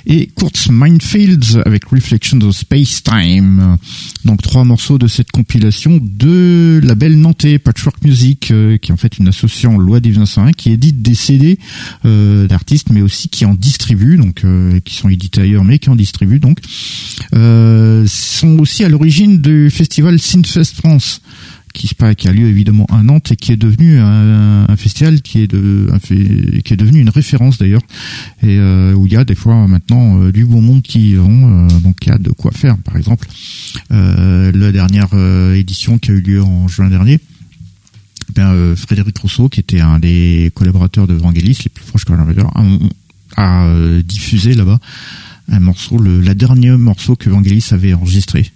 et 0.06 0.28
Kurtz 0.28 0.70
Mindfields 0.70 1.62
avec 1.66 1.86
Reflections 1.86 2.40
of 2.42 2.56
Space 2.56 3.04
Time. 3.04 3.78
Donc 4.24 4.42
trois 4.42 4.64
morceaux 4.64 4.98
de 4.98 5.08
cette 5.08 5.32
compilation 5.32 6.00
de 6.02 6.80
label 6.82 7.20
nantais 7.20 7.60
Patchwork 7.60 8.04
Music 8.06 8.40
qui 8.40 8.54
est 8.54 8.92
en 8.92 8.98
fait 8.98 9.18
une 9.18 9.28
association 9.28 9.78
loi 9.78 10.00
des 10.00 10.10
1901 10.10 10.52
qui 10.54 10.72
édite 10.72 11.02
des 11.02 11.16
CD 11.16 11.58
euh, 12.06 12.37
d'artistes, 12.46 12.90
mais 12.92 13.02
aussi 13.02 13.30
qui 13.30 13.46
en 13.46 13.54
distribuent, 13.54 14.18
donc 14.18 14.44
euh, 14.44 14.80
qui 14.82 14.96
sont 14.96 15.10
édités 15.10 15.42
ailleurs, 15.42 15.64
mais 15.64 15.80
qui 15.80 15.90
en 15.90 15.96
distribuent 15.96 16.40
donc, 16.40 16.60
euh, 17.34 18.06
sont 18.08 18.60
aussi 18.60 18.84
à 18.84 18.90
l'origine 18.90 19.42
du 19.42 19.70
festival 19.70 20.20
Synfest 20.20 20.76
France 20.76 21.22
qui, 21.74 21.90
qui 22.18 22.28
a 22.28 22.32
lieu 22.32 22.48
évidemment 22.48 22.86
à 22.90 23.04
Nantes 23.04 23.32
et 23.32 23.36
qui 23.36 23.52
est 23.52 23.58
devenu 23.58 24.00
un, 24.00 24.66
un 24.68 24.76
festival 24.76 25.22
qui 25.22 25.42
est 25.42 25.48
de 25.48 25.92
qui 26.64 26.74
est 26.74 26.78
devenu 26.78 27.02
une 27.02 27.10
référence 27.10 27.58
d'ailleurs 27.58 27.82
et 28.42 28.58
euh, 28.58 28.94
où 28.94 29.06
il 29.06 29.14
y 29.14 29.16
a 29.16 29.24
des 29.24 29.36
fois 29.36 29.68
maintenant 29.68 30.22
euh, 30.22 30.32
du 30.32 30.46
bon 30.46 30.62
monde 30.62 30.82
qui 30.82 31.16
vont 31.16 31.68
donc 31.80 31.98
il 32.02 32.10
y 32.10 32.12
a 32.12 32.18
de 32.18 32.32
quoi 32.32 32.52
faire. 32.52 32.78
Par 32.78 32.98
exemple 32.98 33.28
la 33.90 34.72
dernière 34.72 35.14
édition 35.54 35.98
qui 36.00 36.12
a 36.12 36.14
eu 36.14 36.22
lieu 36.22 36.42
en 36.42 36.68
juin 36.68 36.90
dernier 36.90 37.20
ben, 38.38 38.54
euh, 38.54 38.76
Frédéric 38.76 39.18
Rousseau, 39.18 39.50
qui 39.50 39.60
était 39.60 39.80
un 39.80 40.00
des 40.00 40.52
collaborateurs 40.54 41.08
de 41.08 41.16
Vangelis, 41.16 41.58
les 41.64 41.70
plus 41.70 41.84
proches 41.84 42.06
collaborateurs, 42.06 42.52
a, 43.36 43.66
euh, 43.66 44.02
diffusé 44.04 44.54
là-bas 44.54 44.80
un 45.50 45.60
morceau, 45.60 45.98
le 45.98 46.22
dernier 46.36 46.72
morceau 46.72 47.16
que 47.16 47.30
Vangelis 47.30 47.66
avait 47.72 47.94
enregistré. 47.94 48.52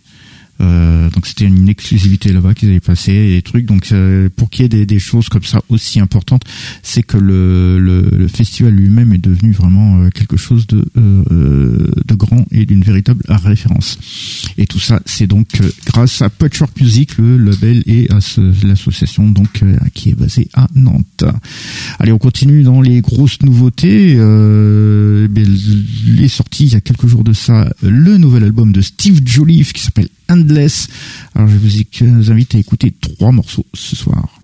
Euh, 0.61 1.09
donc 1.09 1.25
c'était 1.25 1.45
une 1.45 1.69
exclusivité 1.69 2.31
là-bas 2.31 2.53
qu'ils 2.53 2.69
avaient 2.69 2.79
passé 2.79 3.11
et 3.11 3.35
des 3.35 3.41
trucs. 3.41 3.65
Donc 3.65 3.91
euh, 3.91 4.29
pour 4.35 4.49
qu'il 4.49 4.73
y 4.73 4.81
ait 4.81 4.85
des, 4.85 4.99
choses 4.99 5.29
comme 5.29 5.43
ça 5.43 5.61
aussi 5.69 5.99
importantes, 5.99 6.43
c'est 6.83 7.03
que 7.03 7.17
le, 7.17 8.27
festival 8.27 8.73
lui-même 8.73 9.13
est 9.13 9.17
devenu 9.17 9.51
vraiment 9.51 10.01
euh, 10.01 10.09
quelque 10.09 10.37
chose 10.37 10.67
de, 10.67 10.85
grand 12.15 12.45
et 12.51 12.65
d'une 12.65 12.83
véritable 12.83 13.23
référence. 13.27 13.97
Et 14.57 14.67
tout 14.67 14.79
ça, 14.79 15.01
c'est 15.05 15.27
donc 15.27 15.47
grâce 15.85 16.21
à 16.21 16.29
Patchwork 16.29 16.79
Music, 16.79 17.17
le 17.17 17.37
label 17.37 17.83
et 17.87 18.09
à 18.11 18.19
l'association 18.63 19.29
donc 19.29 19.63
qui 19.93 20.09
est 20.09 20.15
basée 20.15 20.49
à 20.53 20.67
Nantes. 20.75 21.23
Allez, 21.99 22.11
on 22.11 22.17
continue 22.17 22.63
dans 22.63 22.81
les 22.81 23.01
grosses 23.01 23.41
nouveautés. 23.41 24.11
Il 24.11 26.21
est 26.21 26.27
sorti 26.27 26.65
il 26.65 26.73
y 26.73 26.75
a 26.75 26.81
quelques 26.81 27.07
jours 27.07 27.23
de 27.23 27.33
ça 27.33 27.67
le 27.81 28.17
nouvel 28.17 28.43
album 28.43 28.71
de 28.71 28.81
Steve 28.81 29.21
Joliffe 29.25 29.73
qui 29.73 29.81
s'appelle 29.81 30.09
alors 31.35 31.47
je 31.49 31.57
vous 31.57 32.31
invite 32.31 32.55
à 32.55 32.57
écouter 32.57 32.91
trois 32.91 33.31
morceaux 33.31 33.65
ce 33.73 33.95
soir. 33.95 34.41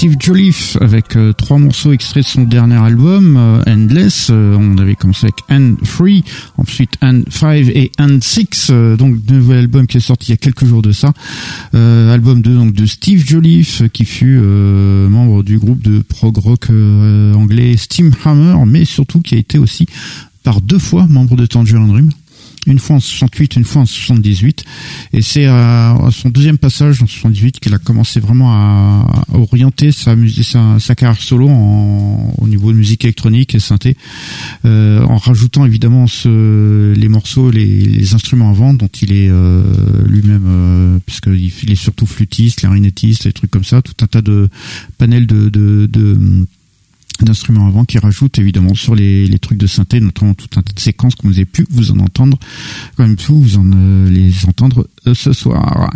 Steve 0.00 0.16
Jolliffe 0.18 0.78
avec 0.80 1.14
euh, 1.14 1.34
trois 1.34 1.58
morceaux 1.58 1.92
extraits 1.92 2.24
de 2.24 2.28
son 2.30 2.42
dernier 2.44 2.76
album 2.76 3.36
euh, 3.36 3.62
Endless. 3.66 4.28
Euh, 4.30 4.56
on 4.58 4.78
avait 4.78 4.94
commencé 4.94 5.26
avec 5.26 5.40
End 5.50 5.74
3, 5.84 6.08
ensuite 6.56 6.92
End 7.02 7.20
5 7.28 7.66
et 7.68 7.92
End 7.98 8.16
6. 8.18 8.70
donc 8.96 9.16
nouvel 9.28 9.58
album 9.58 9.86
qui 9.86 9.98
est 9.98 10.00
sorti 10.00 10.28
il 10.28 10.30
y 10.30 10.32
a 10.32 10.36
quelques 10.38 10.64
jours 10.64 10.80
de 10.80 10.92
ça. 10.92 11.12
album 11.74 12.40
de 12.40 12.54
donc 12.54 12.72
de 12.72 12.86
Steve 12.86 13.26
Jolliffe 13.26 13.88
qui 13.92 14.06
fut 14.06 14.38
membre 14.38 15.42
du 15.42 15.58
groupe 15.58 15.82
de 15.82 15.98
prog 16.00 16.38
rock 16.38 16.70
anglais 16.70 17.76
Steamhammer, 17.76 18.56
mais 18.66 18.86
surtout 18.86 19.20
qui 19.20 19.34
a 19.34 19.38
été 19.38 19.58
aussi 19.58 19.84
par 20.44 20.62
deux 20.62 20.78
fois 20.78 21.06
membre 21.08 21.36
de 21.36 21.44
Tangerine 21.44 21.88
Dream 21.88 22.10
une 22.66 22.78
fois 22.78 22.96
en 22.96 23.00
68, 23.00 23.56
une 23.56 23.64
fois 23.64 23.82
en 23.82 23.86
78. 23.86 24.64
Et 25.12 25.22
c'est 25.22 25.46
à, 25.46 25.96
son 26.12 26.28
deuxième 26.28 26.58
passage 26.58 27.02
en 27.02 27.06
78 27.06 27.60
qu'il 27.60 27.74
a 27.74 27.78
commencé 27.78 28.20
vraiment 28.20 28.52
à, 28.52 29.24
orienter 29.32 29.92
sa, 29.92 30.14
sa, 30.42 30.78
sa 30.78 30.94
carrière 30.94 31.20
solo 31.20 31.48
en, 31.48 32.34
au 32.38 32.48
niveau 32.48 32.72
de 32.72 32.76
musique 32.76 33.04
électronique 33.04 33.54
et 33.54 33.60
synthé, 33.60 33.96
euh, 34.64 35.02
en 35.04 35.16
rajoutant 35.16 35.64
évidemment 35.64 36.06
ce, 36.06 36.92
les 36.94 37.08
morceaux, 37.08 37.50
les, 37.50 37.66
les, 37.66 38.14
instruments 38.14 38.50
avant 38.50 38.74
dont 38.74 38.88
il 38.88 39.12
est 39.12 39.28
euh, 39.30 39.62
lui-même, 40.06 40.44
euh, 40.46 40.98
puisqu'il 41.06 41.50
il 41.62 41.72
est 41.72 41.76
surtout 41.76 42.06
flûtiste, 42.06 42.60
clarinettiste, 42.60 43.24
des 43.24 43.32
trucs 43.32 43.50
comme 43.50 43.64
ça, 43.64 43.82
tout 43.82 43.94
un 44.02 44.06
tas 44.06 44.22
de 44.22 44.48
panels 44.98 45.26
de, 45.26 45.48
de, 45.48 45.86
de 45.86 46.46
d'instruments 47.24 47.66
avant 47.66 47.84
qui 47.84 47.98
rajoutent 47.98 48.38
évidemment 48.38 48.74
sur 48.74 48.94
les, 48.94 49.26
les, 49.26 49.38
trucs 49.38 49.58
de 49.58 49.66
synthé, 49.66 50.00
notamment 50.00 50.34
tout 50.34 50.48
un 50.56 50.62
tas 50.62 50.72
de 50.72 50.80
séquences 50.80 51.14
que 51.14 51.26
vous 51.26 51.44
pu 51.44 51.66
vous 51.70 51.90
en 51.90 51.98
entendre, 51.98 52.38
comme 52.96 53.16
tout 53.16 53.40
vous 53.40 53.58
en 53.58 53.70
euh, 53.74 54.10
les 54.10 54.46
entendre 54.46 54.88
euh, 55.06 55.14
ce 55.14 55.32
soir. 55.32 55.90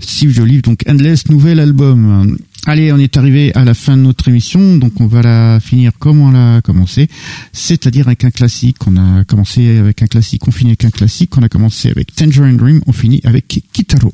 Steve 0.00 0.30
Joliffe, 0.30 0.62
donc 0.62 0.82
Endless, 0.88 1.28
nouvel 1.28 1.60
album. 1.60 2.36
Allez, 2.66 2.92
on 2.92 2.98
est 2.98 3.16
arrivé 3.16 3.52
à 3.56 3.64
la 3.64 3.74
fin 3.74 3.96
de 3.96 4.02
notre 4.02 4.28
émission, 4.28 4.76
donc 4.76 5.00
on 5.00 5.06
va 5.06 5.22
la 5.22 5.58
finir 5.60 5.92
comme 5.98 6.20
on 6.20 6.30
l'a 6.30 6.60
commencé, 6.62 7.08
c'est-à-dire 7.52 8.06
avec 8.06 8.24
un 8.24 8.30
classique. 8.30 8.76
On 8.86 8.96
a 8.96 9.24
commencé 9.24 9.78
avec 9.78 10.00
un 10.02 10.06
classique, 10.06 10.46
on 10.46 10.52
finit 10.52 10.70
avec 10.70 10.84
un 10.84 10.90
classique. 10.90 11.36
On 11.36 11.42
a 11.42 11.48
commencé 11.48 11.90
avec 11.90 12.14
Tangerine 12.14 12.56
Dream, 12.56 12.80
on 12.86 12.92
finit 12.92 13.20
avec 13.24 13.48
Kitaro. 13.72 14.12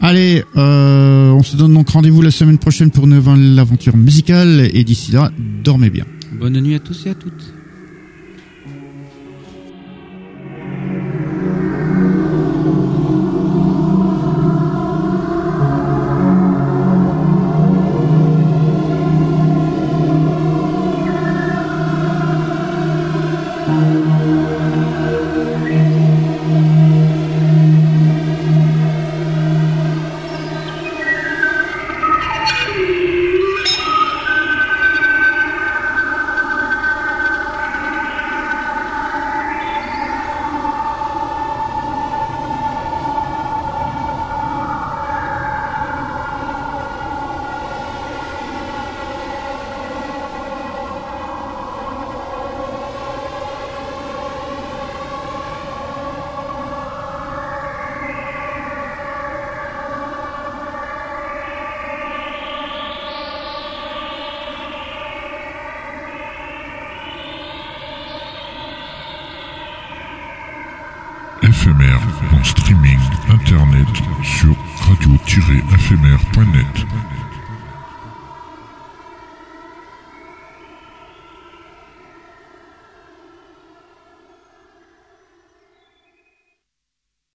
Allez, 0.00 0.44
euh, 0.56 1.30
on 1.30 1.42
se 1.42 1.56
donne 1.56 1.74
donc 1.74 1.88
rendez-vous 1.88 2.22
la 2.22 2.30
semaine 2.30 2.58
prochaine 2.58 2.90
pour 2.90 3.04
une 3.04 3.14
nouvelle 3.14 3.58
aventure 3.58 3.96
musicale. 3.96 4.68
Et 4.72 4.84
d'ici 4.84 5.12
là, 5.12 5.30
dormez 5.64 5.90
bien. 5.90 6.04
Bonne 6.38 6.60
nuit 6.60 6.74
à 6.74 6.80
tous 6.80 7.06
et 7.06 7.10
à 7.10 7.14
toutes. 7.14 7.55